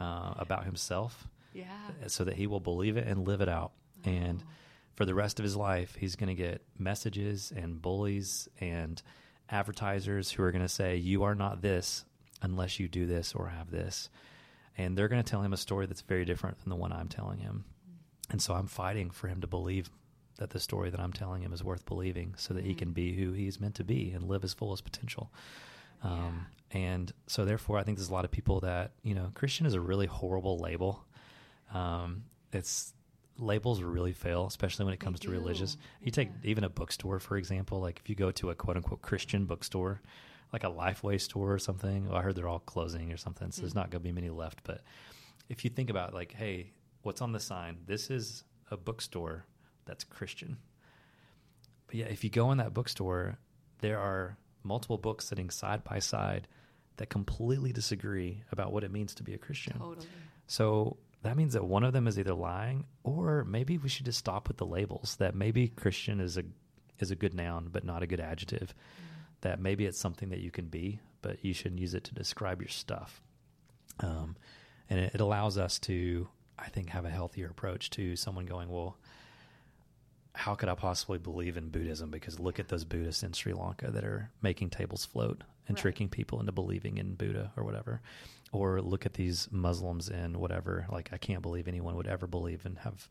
[0.00, 3.72] uh, about himself yeah so that he will believe it and live it out.
[4.04, 4.42] And
[4.94, 9.00] for the rest of his life, he's going to get messages and bullies and
[9.50, 12.04] advertisers who are going to say, You are not this
[12.42, 14.08] unless you do this or have this.
[14.78, 17.08] And they're going to tell him a story that's very different than the one I'm
[17.08, 17.64] telling him.
[18.30, 19.90] And so I'm fighting for him to believe
[20.38, 23.14] that the story that I'm telling him is worth believing so that he can be
[23.14, 25.30] who he's meant to be and live his fullest potential.
[26.02, 29.66] Um, And so, therefore, I think there's a lot of people that, you know, Christian
[29.66, 31.04] is a really horrible label.
[31.72, 32.92] Um, it's
[33.38, 35.76] labels really fail, especially when it comes to religious.
[36.02, 39.02] You take even a bookstore, for example, like if you go to a quote unquote
[39.02, 40.00] Christian bookstore,
[40.52, 43.62] like a Lifeway store or something, well, I heard they're all closing or something, so
[43.62, 44.62] there's not going to be many left.
[44.64, 44.82] But
[45.48, 46.72] if you think about like, hey,
[47.06, 47.78] what's on the sign?
[47.86, 49.46] This is a bookstore
[49.86, 50.58] that's Christian.
[51.86, 53.38] But yeah, if you go in that bookstore,
[53.78, 56.48] there are multiple books sitting side by side
[56.96, 59.78] that completely disagree about what it means to be a Christian.
[59.78, 60.06] totally
[60.48, 64.18] So that means that one of them is either lying, or maybe we should just
[64.18, 65.16] stop with the labels.
[65.16, 66.42] That maybe Christian is a
[66.98, 68.74] is a good noun, but not a good adjective.
[69.42, 72.62] That maybe it's something that you can be, but you shouldn't use it to describe
[72.62, 73.22] your stuff.
[74.00, 74.36] Um,
[74.88, 76.28] and it, it allows us to,
[76.58, 78.96] I think, have a healthier approach to someone going, well,
[80.34, 82.10] how could I possibly believe in Buddhism?
[82.10, 85.82] Because look at those Buddhists in Sri Lanka that are making tables float and Right.
[85.82, 88.00] tricking people into believing in Buddha or whatever.
[88.52, 90.86] Or look at these Muslims in whatever.
[90.90, 93.08] Like, I can't believe anyone would ever believe and have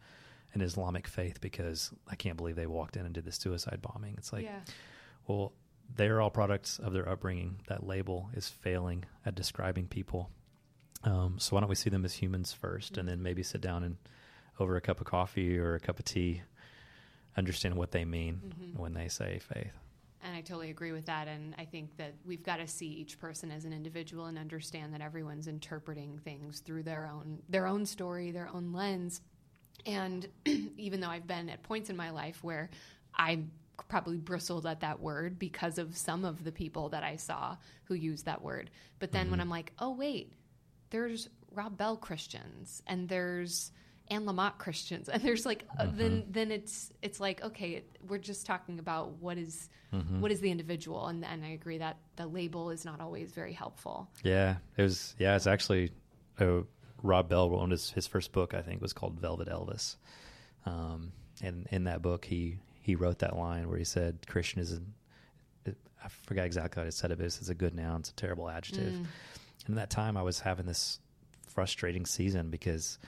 [0.53, 4.15] an Islamic faith because I can't believe they walked in and did the suicide bombing.
[4.17, 4.59] It's like, yeah
[5.27, 5.53] well,
[5.95, 7.57] they're all products of their upbringing.
[7.67, 10.29] That label is failing at describing people.
[11.05, 13.83] Um, so why don't we see them as humans 1st and then maybe sit down
[13.83, 13.97] and
[14.59, 16.41] over a cup of coffee or a cup of tea,
[17.37, 19.71] understand what they mean when they say faith.
[20.23, 21.27] And I totally agree with that.
[21.27, 24.93] And I think that we've got to see each person as an individual and understand
[24.93, 29.21] that everyone's interpreting things through their own their own story, their own lens.
[29.85, 32.71] And even though I've been at points in my life where
[33.13, 33.43] I
[33.87, 37.93] probably bristled at that word because of some of the people that I saw who
[37.93, 38.71] used that word.
[38.97, 40.33] But then when I'm like, oh wait,
[40.89, 43.71] there's Rob Bell Christians and there's
[44.09, 48.17] Anne Lamott Christians and there's like uh, then then it's it's like okay it, we're
[48.17, 49.69] just talking about what is
[50.19, 53.53] what is the individual and and I agree that the label is not always very
[53.53, 54.09] helpful.
[54.23, 55.15] Yeah, it was.
[55.17, 55.91] Yeah, it's actually
[56.39, 56.61] uh,
[57.01, 58.53] Rob Bell wrote his, his first book.
[58.53, 59.95] I think was called Velvet Elvis,
[60.65, 64.79] um, and in that book he he wrote that line where he said Christian is.
[65.65, 68.01] I forgot exactly what he said it, but it's a good noun.
[68.01, 69.07] It's a terrible adjective.
[69.65, 70.99] And in that time, I was having this
[71.47, 72.99] frustrating season because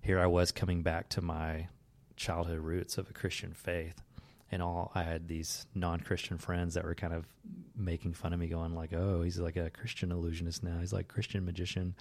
[0.00, 1.68] here I was coming back to my
[2.16, 4.02] childhood roots of a Christian faith.
[4.50, 7.24] And all I had these non-Christian friends that were kind of
[7.74, 10.78] making fun of me, going like, "Oh, he's like a Christian illusionist now.
[10.78, 11.94] He's like Christian magician."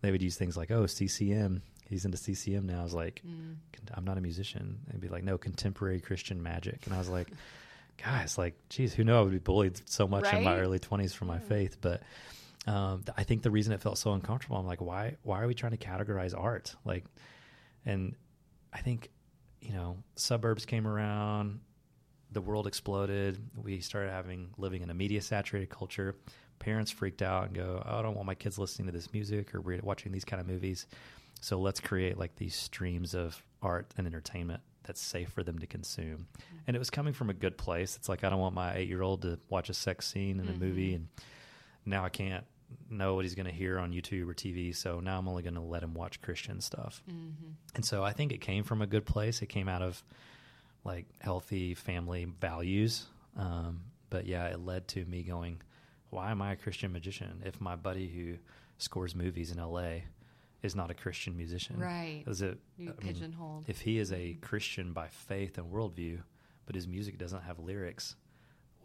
[0.00, 1.62] They would use things like, "Oh, CCM.
[1.88, 3.54] He's into CCM now." I was like, mm.
[3.72, 7.08] "Con- "I'm not a musician." And be like, "No, contemporary Christian magic." And I was
[7.08, 7.28] like,
[8.02, 11.14] "Guys, like, geez, who knew I would be bullied so much in my early 20s
[11.14, 12.02] for my faith?" But
[12.66, 15.16] um, I think the reason it felt so uncomfortable, I'm like, why?
[15.22, 16.74] Why are we trying to categorize art?
[16.84, 17.04] Like,
[17.84, 18.14] and
[18.72, 19.10] I think,
[19.60, 21.60] you know, suburbs came around,
[22.30, 23.38] the world exploded.
[23.56, 26.16] We started having living in a media saturated culture.
[26.60, 29.54] Parents freaked out and go, oh, I don't want my kids listening to this music
[29.54, 30.86] or re- watching these kind of movies.
[31.40, 35.66] So let's create like these streams of art and entertainment that's safe for them to
[35.66, 36.28] consume.
[36.66, 37.96] And it was coming from a good place.
[37.96, 40.48] It's like I don't want my eight year old to watch a sex scene in
[40.48, 41.08] a movie and
[41.84, 42.44] now I can't
[42.90, 44.74] know what he's going to hear on YouTube or TV.
[44.74, 47.02] So now I'm only going to let him watch Christian stuff.
[47.74, 49.42] And so I think it came from a good place.
[49.42, 50.02] It came out of
[50.84, 53.06] like healthy family values.
[53.36, 55.60] Um, but yeah, it led to me going,
[56.10, 58.36] why am I a Christian magician if my buddy who
[58.78, 60.04] scores movies in L.A.
[60.62, 61.78] is not a Christian musician?
[61.78, 62.24] Right.
[62.26, 63.64] Is it You I mean, pigeonholed.
[63.68, 66.20] if he is a Christian by faith and worldview,
[66.66, 68.16] but his music doesn't have lyrics,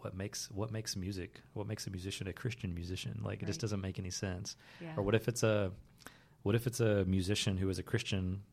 [0.01, 1.41] what makes what makes music?
[1.53, 3.21] What makes a musician a Christian musician?
[3.23, 4.55] Like it just doesn't make any sense.
[4.81, 4.93] yeah.
[4.95, 5.71] Or what if it's a
[6.43, 8.43] what if it's a musician who is a Christian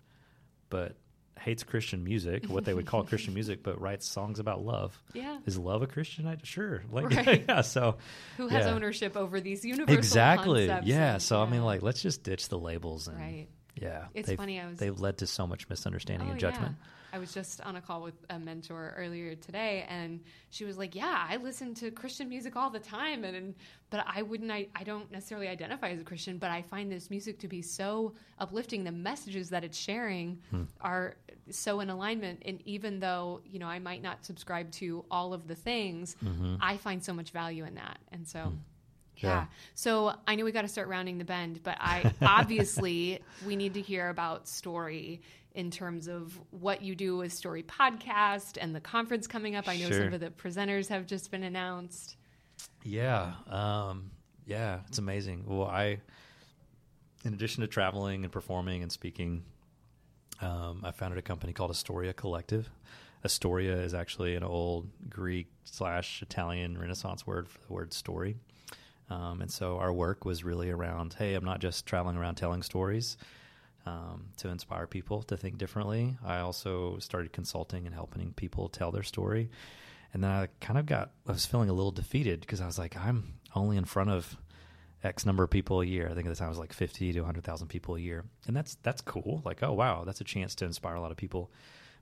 [0.71, 0.97] but
[1.39, 5.01] hates Christian music, what they would call Christian music, but writes songs about love?
[5.13, 5.39] yeah.
[5.47, 6.27] Is love a Christian?
[6.27, 6.83] I, sure.
[6.91, 7.45] Like Right.
[7.49, 7.97] yeah, so
[8.37, 8.73] Who has yeah.
[8.73, 10.67] ownership over these universal exactly.
[10.85, 11.19] Yeah.
[11.19, 13.49] So I mean like let's just ditch the labels and right.
[13.77, 14.07] Yeah.
[14.15, 14.61] It's they've, funny.
[14.61, 16.77] I was they've led to so much misunderstanding Oh, and judgment.
[16.79, 16.89] Yeah.
[17.13, 20.19] I was just on a call with a mentor earlier today, and
[20.51, 23.55] she was like, "Yeah, I listen to Christian music all the time, and, and
[23.91, 24.51] but I wouldn't.
[24.51, 27.63] I, I don't necessarily identify as a Christian, but I find this music to be
[27.63, 28.83] so uplifting.
[28.83, 30.63] The messages that it's sharing Hmm.
[30.81, 31.15] are
[31.51, 35.47] so in alignment, and even though you know I might not subscribe to all of
[35.47, 36.57] the things, Mm-hmm.
[36.61, 38.57] I find so much value in that, and so." Hmm.
[39.19, 39.29] Yeah.
[39.29, 39.47] Yeah.
[39.75, 43.75] So I know we got to start rounding the bend, but I obviously we need
[43.75, 45.21] to hear about story
[45.55, 49.69] in terms of what you do with Story Podcast and the conference coming up.
[49.69, 50.05] I know Sure.
[50.05, 52.17] some of the presenters have just been announced.
[52.83, 53.35] Yeah.
[53.49, 54.11] Um,
[54.47, 55.45] yeah, it's amazing.
[55.47, 56.01] Well, I,
[57.25, 59.45] in addition to traveling and performing and speaking,
[60.41, 62.69] um, I founded a company called Astoria Collective.
[63.25, 68.37] Astoria is actually an old Greek slash Italian Renaissance word for the word story.
[69.11, 72.63] Um, and so our work was really around hey, I'm not just traveling around telling
[72.63, 73.17] stories
[73.87, 76.17] um, to inspire people to think differently.
[76.25, 79.51] I also started consulting and helping people tell their story.
[80.13, 82.79] And then I kind of got, I was feeling a little defeated because I was
[82.79, 84.37] like, I'm only in front of
[85.03, 86.09] X number of people a year.
[86.09, 88.25] I think at the time it was like 50 to 100,000 people a year.
[88.47, 89.43] And that's, that's cool.
[89.45, 91.51] Like, oh, wow, that's a chance to inspire a lot of people.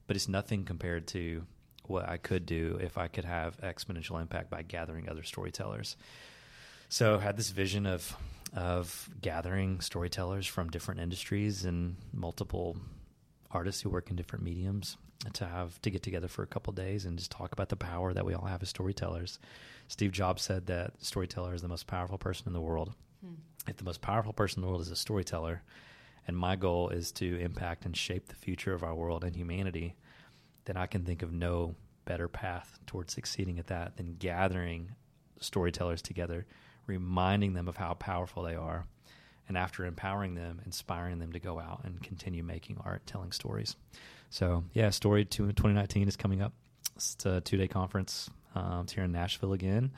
[0.07, 1.45] But it's nothing compared to
[1.87, 5.97] what I could do if I could have exponential impact by gathering other storytellers.
[6.93, 8.14] So I had this vision of
[8.55, 12.76] of gathering storytellers from different industries and multiple
[13.51, 14.99] artists who work in different mediums
[15.32, 18.12] to have to get together for a couple days and just talk about the power
[18.12, 19.38] that we all have as storytellers.
[19.88, 22.93] Steve Jobs said that storyteller is the most powerful person in the world.
[23.24, 23.36] Hmm.
[23.66, 25.62] If the most powerful person in the world is a storyteller,
[26.28, 29.97] and my goal is to impact and shape the future of our world and humanity,
[30.66, 31.74] then I can think of no
[32.05, 34.90] better path towards succeeding at that than gathering
[35.40, 36.47] storytellers together,
[36.87, 38.87] reminding them of how powerful they are,
[39.49, 43.76] and after empowering them, inspiring them to go out and continue making art, telling stories.
[44.30, 46.53] So, yeah, Story 2 2019 is coming up.
[46.97, 48.30] It's a two day conference.
[48.55, 49.93] Um, it's here in Nashville again.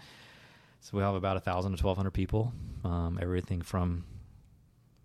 [0.80, 2.52] So, we have about 1,000 to 1,200 people,
[2.84, 4.04] um, everything from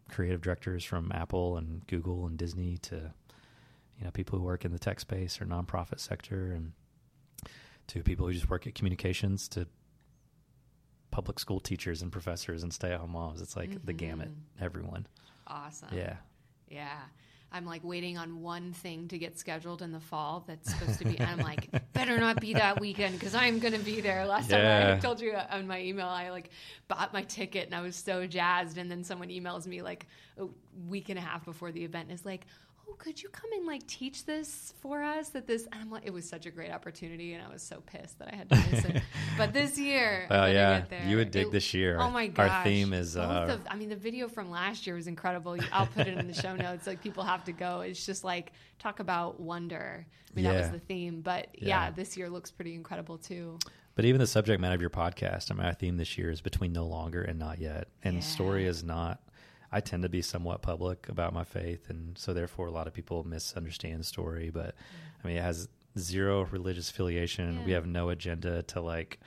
[0.09, 3.13] creative directors from Apple and Google and Disney to
[3.97, 6.71] you know people who work in the tech space or nonprofit sector and
[7.87, 9.67] to people who just work at communications to
[11.19, 14.63] public school teachers and professors and stay-at-home moms it's like the gamut Mhm.
[14.65, 15.05] everyone
[15.47, 15.89] Awesome.
[15.93, 16.15] yeah
[16.69, 16.97] Yeah.
[17.51, 21.05] I'm like waiting on one thing to get scheduled in the fall that's supposed to
[21.05, 21.17] be.
[21.17, 21.63] And I'm like,
[21.93, 24.23] better not be that weekend because I'm going to be there.
[24.27, 24.63] Last time
[24.97, 26.51] I told you on my email, I like
[26.87, 28.77] bought my ticket and I was so jazzed.
[28.77, 30.05] And then someone emails me like
[30.37, 30.45] a
[30.87, 32.45] week and a half before the event and is like,
[32.89, 35.29] oh, could you come and like teach this for us?
[35.29, 37.33] That this, and I'm like, it was such a great opportunity.
[37.33, 39.01] And I was so pissed that I had to miss it.
[39.37, 41.03] But this year, oh gonna yeah there.
[41.05, 42.49] you would dig It- this year Oh my gosh!
[42.49, 45.57] our theme is uh, of- I mean, the video from last year was incredible.
[45.71, 46.87] I'll put it in the show notes.
[46.87, 47.81] Like people have to go.
[47.81, 50.05] It's just like talk about wonder.
[50.31, 51.21] I mean, that was the theme.
[51.21, 51.85] But yeah.
[51.85, 51.91] Yeah.
[51.91, 53.59] this year looks pretty incredible too.
[53.95, 56.39] But even the subject matter of your podcast, I mean, our theme this year is
[56.39, 57.89] between no longer and not yet.
[58.03, 58.21] And Yeah.
[58.21, 59.19] story is not.
[59.71, 62.93] I tend to be somewhat public about my faith, and so therefore a lot of
[62.93, 64.49] people misunderstand the story.
[64.49, 64.75] But
[65.23, 65.67] I mean, it has
[65.97, 67.65] zero religious affiliation.
[67.65, 69.19] We have no agenda to like,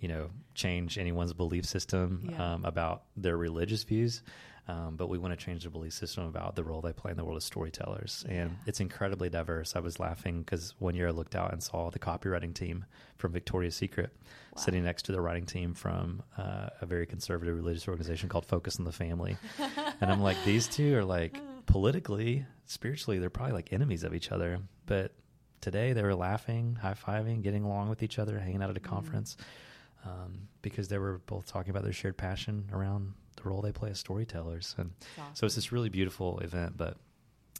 [0.00, 2.54] you know, change anyone's belief system Yeah.
[2.54, 4.22] um, about their religious views.
[4.70, 7.16] Um, but we want to change the belief system about the role they play in
[7.16, 8.26] the world as storytellers.
[8.28, 8.56] And Yeah.
[8.66, 9.74] it's incredibly diverse.
[9.74, 12.84] I was laughing because one year I looked out and saw the copywriting team
[13.16, 14.14] from Victoria's Secret
[14.58, 14.64] Wow.
[14.64, 18.78] sitting next to the writing team from uh, a very conservative religious organization called Focus
[18.78, 19.36] on the Family.
[20.00, 24.32] and I'm like, these two are like politically, spiritually, they're probably like enemies of each
[24.32, 24.60] other.
[24.86, 25.12] But
[25.60, 28.80] today they were laughing, high fiving, getting along with each other, hanging out at a
[28.80, 28.84] Mhm.
[28.84, 29.36] conference
[30.04, 33.90] um, because they were both talking about their shared passion around the role they play
[33.90, 34.74] as storytellers.
[34.78, 35.34] And awesome.
[35.34, 36.96] so it's this really beautiful event, but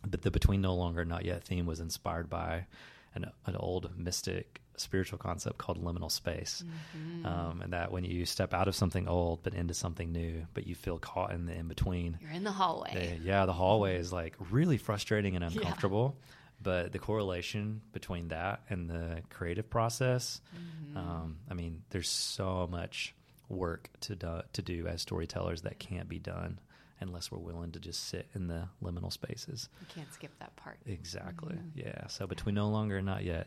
[0.08, 2.66] but the between no longer not yet theme was inspired by
[3.14, 6.62] an an old mystic spiritual concept called liminal space.
[6.96, 7.24] Mhm.
[7.26, 10.66] Um, and that when you step out of something old but into something new, but
[10.66, 13.18] you feel caught in the in between, You're in the hallway.
[13.22, 16.16] yeah, the hallway is like really frustrating and uncomfortable.
[16.60, 20.96] but the correlation between that and the creative process, Mm-hmm.
[20.96, 23.14] um, I mean, there's so much
[23.48, 26.58] work to do, to do as storytellers that can't be done
[27.00, 29.68] unless we're willing to just sit in the liminal spaces.
[29.80, 30.78] You can't skip that part.
[30.84, 31.56] Exactly.
[31.76, 32.08] Yeah.
[32.08, 33.46] So between no longer and not yet.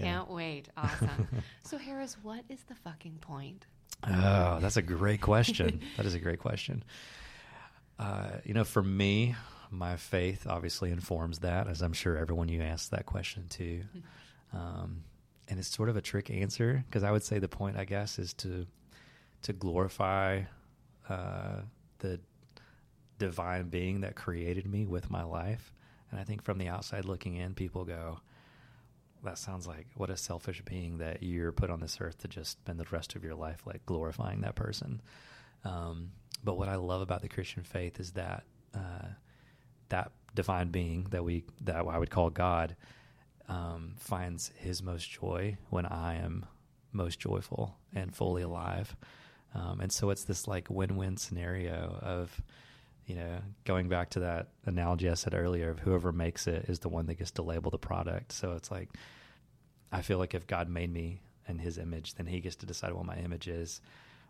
[0.00, 0.06] Yeah.
[0.06, 0.68] Can't wait.
[0.76, 1.28] Awesome.
[1.64, 3.66] so, Harris, what is the fucking point?
[4.06, 5.80] Oh, that's a great question.
[5.96, 6.82] that is a great question.
[7.98, 9.36] Uh, you know, for me,
[9.70, 13.82] my faith obviously informs that, as I'm sure everyone you ask that question to.
[14.52, 15.04] Um,
[15.48, 18.18] and it's sort of a trick answer because I would say the point, I guess,
[18.18, 18.66] is to
[19.42, 20.42] to glorify
[21.08, 21.60] uh,
[22.00, 22.20] the
[23.18, 25.72] divine being that created me with my life.
[26.10, 28.20] And I think from the outside looking in, people go,
[29.24, 32.52] that sounds like what a selfish being that you're put on this earth to just
[32.52, 35.00] spend the rest of your life like glorifying that person.
[35.64, 36.12] Um,
[36.42, 38.44] but what I love about the Christian faith is that
[38.74, 39.08] uh,
[39.88, 42.76] that divine being that we that I would call God
[43.48, 46.46] um, finds His most joy when I am
[46.92, 48.96] most joyful and fully alive.
[49.54, 52.40] Um, and so it's this like win-win scenario of
[53.06, 56.80] you know, going back to that analogy I said earlier of whoever makes it is
[56.80, 58.32] the one that gets to label the product.
[58.32, 58.88] So it's like,
[59.90, 62.92] I feel like if God made me in his image, then he gets to decide
[62.92, 63.80] what my image is.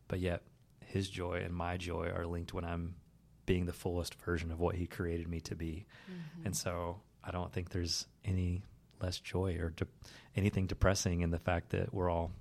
[0.08, 0.42] But yet,
[0.86, 2.94] his joy and my joy are linked when I'm
[3.46, 5.86] being the fullest version of what he created me to be.
[6.10, 6.46] Mm-hmm.
[6.46, 8.62] And so I don't think there's any
[9.02, 9.86] less joy or de-
[10.36, 12.32] anything depressing in the fact that we're all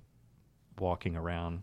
[0.78, 1.62] walking around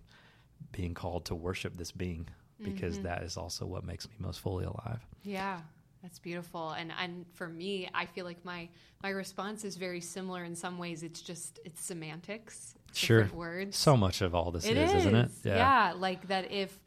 [0.72, 2.28] being called to worship this being
[2.64, 3.04] because Mhm.
[3.04, 5.06] that is also what makes me most fully alive.
[5.24, 5.62] Yeah,
[6.02, 6.72] that's beautiful.
[6.72, 8.70] And and for me, I feel like my
[9.04, 11.04] my response is very similar in some ways.
[11.04, 13.28] It's just it's semantics, Sure.
[13.34, 13.78] words.
[13.78, 15.32] So much of all this It is, isn't it?
[15.44, 15.94] Yeah.
[15.98, 16.52] like that.
[16.52, 16.80] If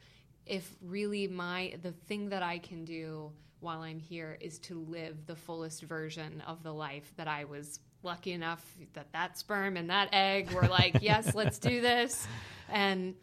[0.46, 5.26] if really my the thing that I can do while I'm here is to live
[5.26, 8.64] the fullest version of the life that I was lucky enough
[8.94, 12.26] that that sperm and that egg were like, yes, let's do this,
[12.70, 13.14] and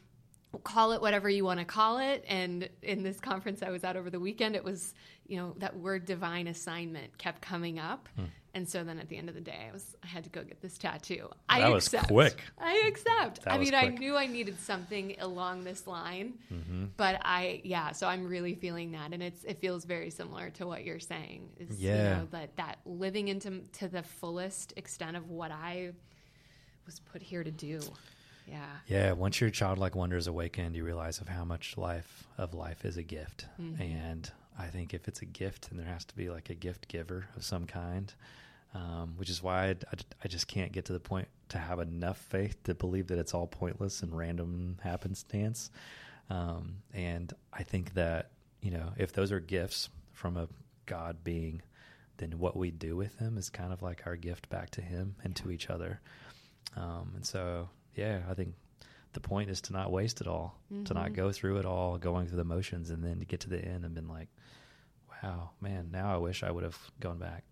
[0.64, 2.24] call it whatever you want to call it.
[2.28, 4.94] And in this conference I was at over the weekend, it was
[5.28, 8.08] you know that word divine assignment kept coming up.
[8.16, 8.26] Hmm.
[8.54, 10.44] And so then at the end of the day, I was I had to go
[10.44, 11.30] get this tattoo.
[11.48, 12.08] I That was accept.
[12.08, 12.42] quick.
[12.58, 13.44] I accept.
[13.44, 17.62] That I was mean, I knew I needed something along this line, hmm but I
[17.64, 17.92] yeah.
[17.92, 21.50] So I'm really feeling that, and it's it feels very similar to what you're saying.
[21.60, 21.92] Is, Yeah.
[21.92, 25.92] You know, that that living into to the fullest extent of what I
[26.88, 27.82] was put here to do.
[28.48, 28.66] Yeah.
[28.88, 32.86] Yeah, once your childlike wonder is awakened, you realize of how much life of life
[32.86, 33.46] is a gift.
[33.60, 33.80] Mhm.
[33.80, 36.88] And I think if it's a gift, then there has to be like a gift
[36.88, 38.14] giver of some kind,
[38.74, 41.80] um, which is why I, I, I just can't get to the point to have
[41.80, 45.70] enough faith to believe that it's all pointless and random happenstance.
[46.30, 48.32] Um, and I think that,
[48.62, 50.48] you know, if those are gifts from a
[50.86, 51.62] God being,
[52.18, 55.16] then what we do with them is kind of like our gift back to Him
[55.24, 56.02] and to each other.
[56.76, 58.54] Um, and so, yeah, I think
[59.14, 61.16] the point is to not waste it all, to not Mhm.
[61.16, 63.84] go through it all, going through the motions, and then to get to the end
[63.84, 64.30] and been like,
[65.24, 67.44] wow, man, now I wish I would have gone back.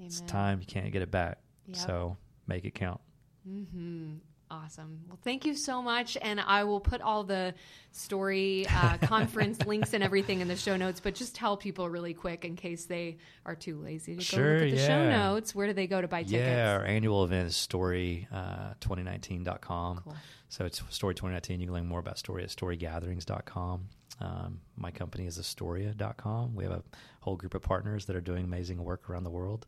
[0.00, 0.60] It's time.
[0.60, 1.38] You can't get it back.
[1.66, 1.76] Yep.
[1.76, 2.16] So
[2.46, 3.00] make it count.
[3.48, 4.14] Mm-hmm.
[4.52, 5.00] Awesome.
[5.08, 6.18] Well, thank you so much.
[6.20, 7.54] And I will put all the
[7.90, 12.12] story uh, conference links and everything in the show notes, but just tell people really
[12.12, 15.54] quick in case they are too lazy to go look at the show notes.
[15.54, 16.44] Where do they go to buy tickets?
[16.44, 20.02] Yeah, our annual event is story uh, 2019.com.
[20.04, 20.16] Cool.
[20.50, 21.60] So it's Story 2019.
[21.60, 23.88] You can learn more about Story at storygatherings.com.
[24.20, 26.54] Um, my company is Astoria.com.
[26.54, 26.82] We have a
[27.20, 29.66] whole group of partners that are doing amazing work around the world.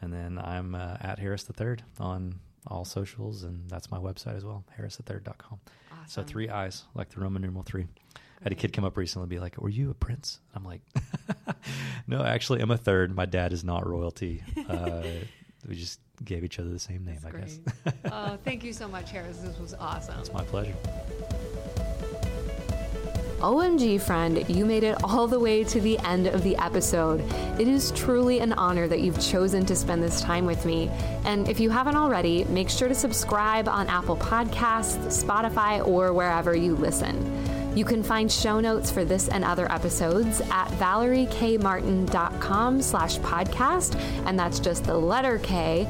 [0.00, 4.36] And then I'm uh, at Harris the Third on all socials, and that's my website
[4.36, 5.60] as well, harristhethird.com.
[5.92, 6.06] Awesome.
[6.08, 7.86] So three eyes, like the Roman numeral three.
[8.16, 10.40] I had a kid come up recently and be like, Were you a prince?
[10.54, 10.82] I'm like,
[12.06, 13.14] No, actually, I'm a third.
[13.14, 14.42] My dad is not royalty.
[14.68, 15.02] Uh,
[15.66, 17.58] we just gave each other the same name, That's I guess.
[18.12, 19.38] oh, thank you so much, Harris.
[19.38, 20.18] This was awesome.
[20.20, 20.74] It's my pleasure.
[23.44, 27.20] OMG, friend, you made it all the way to the end of the episode.
[27.60, 30.88] It is truly an honor that you've chosen to spend this time with me.
[31.26, 36.56] And if you haven't already, make sure to subscribe on Apple Podcasts, Spotify, or wherever
[36.56, 37.76] you listen.
[37.76, 44.38] You can find show notes for this and other episodes at valeriekmartin.com slash podcast, and
[44.38, 45.86] that's just the letter K.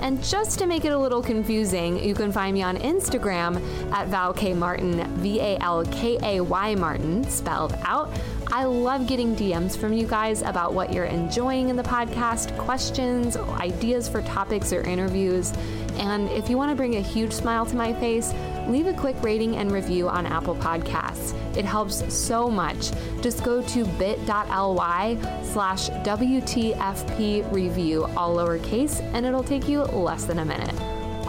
[0.00, 3.60] And just to make it a little confusing, you can find me on Instagram
[3.92, 8.10] at Val K Martin, V A L K A Y Martin, spelled out.
[8.52, 13.36] I love getting DMs from you guys about what you're enjoying in the podcast, questions,
[13.36, 15.52] ideas for topics or interviews.
[15.98, 18.32] And if you want to bring a huge smile to my face,
[18.68, 21.34] leave a quick rating and review on Apple Podcasts.
[21.56, 22.90] It helps so much.
[23.22, 30.40] Just go to bit.ly slash WTFP review, all lowercase, and it'll take you less than
[30.40, 30.74] a minute.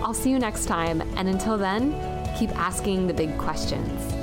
[0.02, 1.92] I'll see you next time, and until then,
[2.38, 4.17] keep asking the big questions.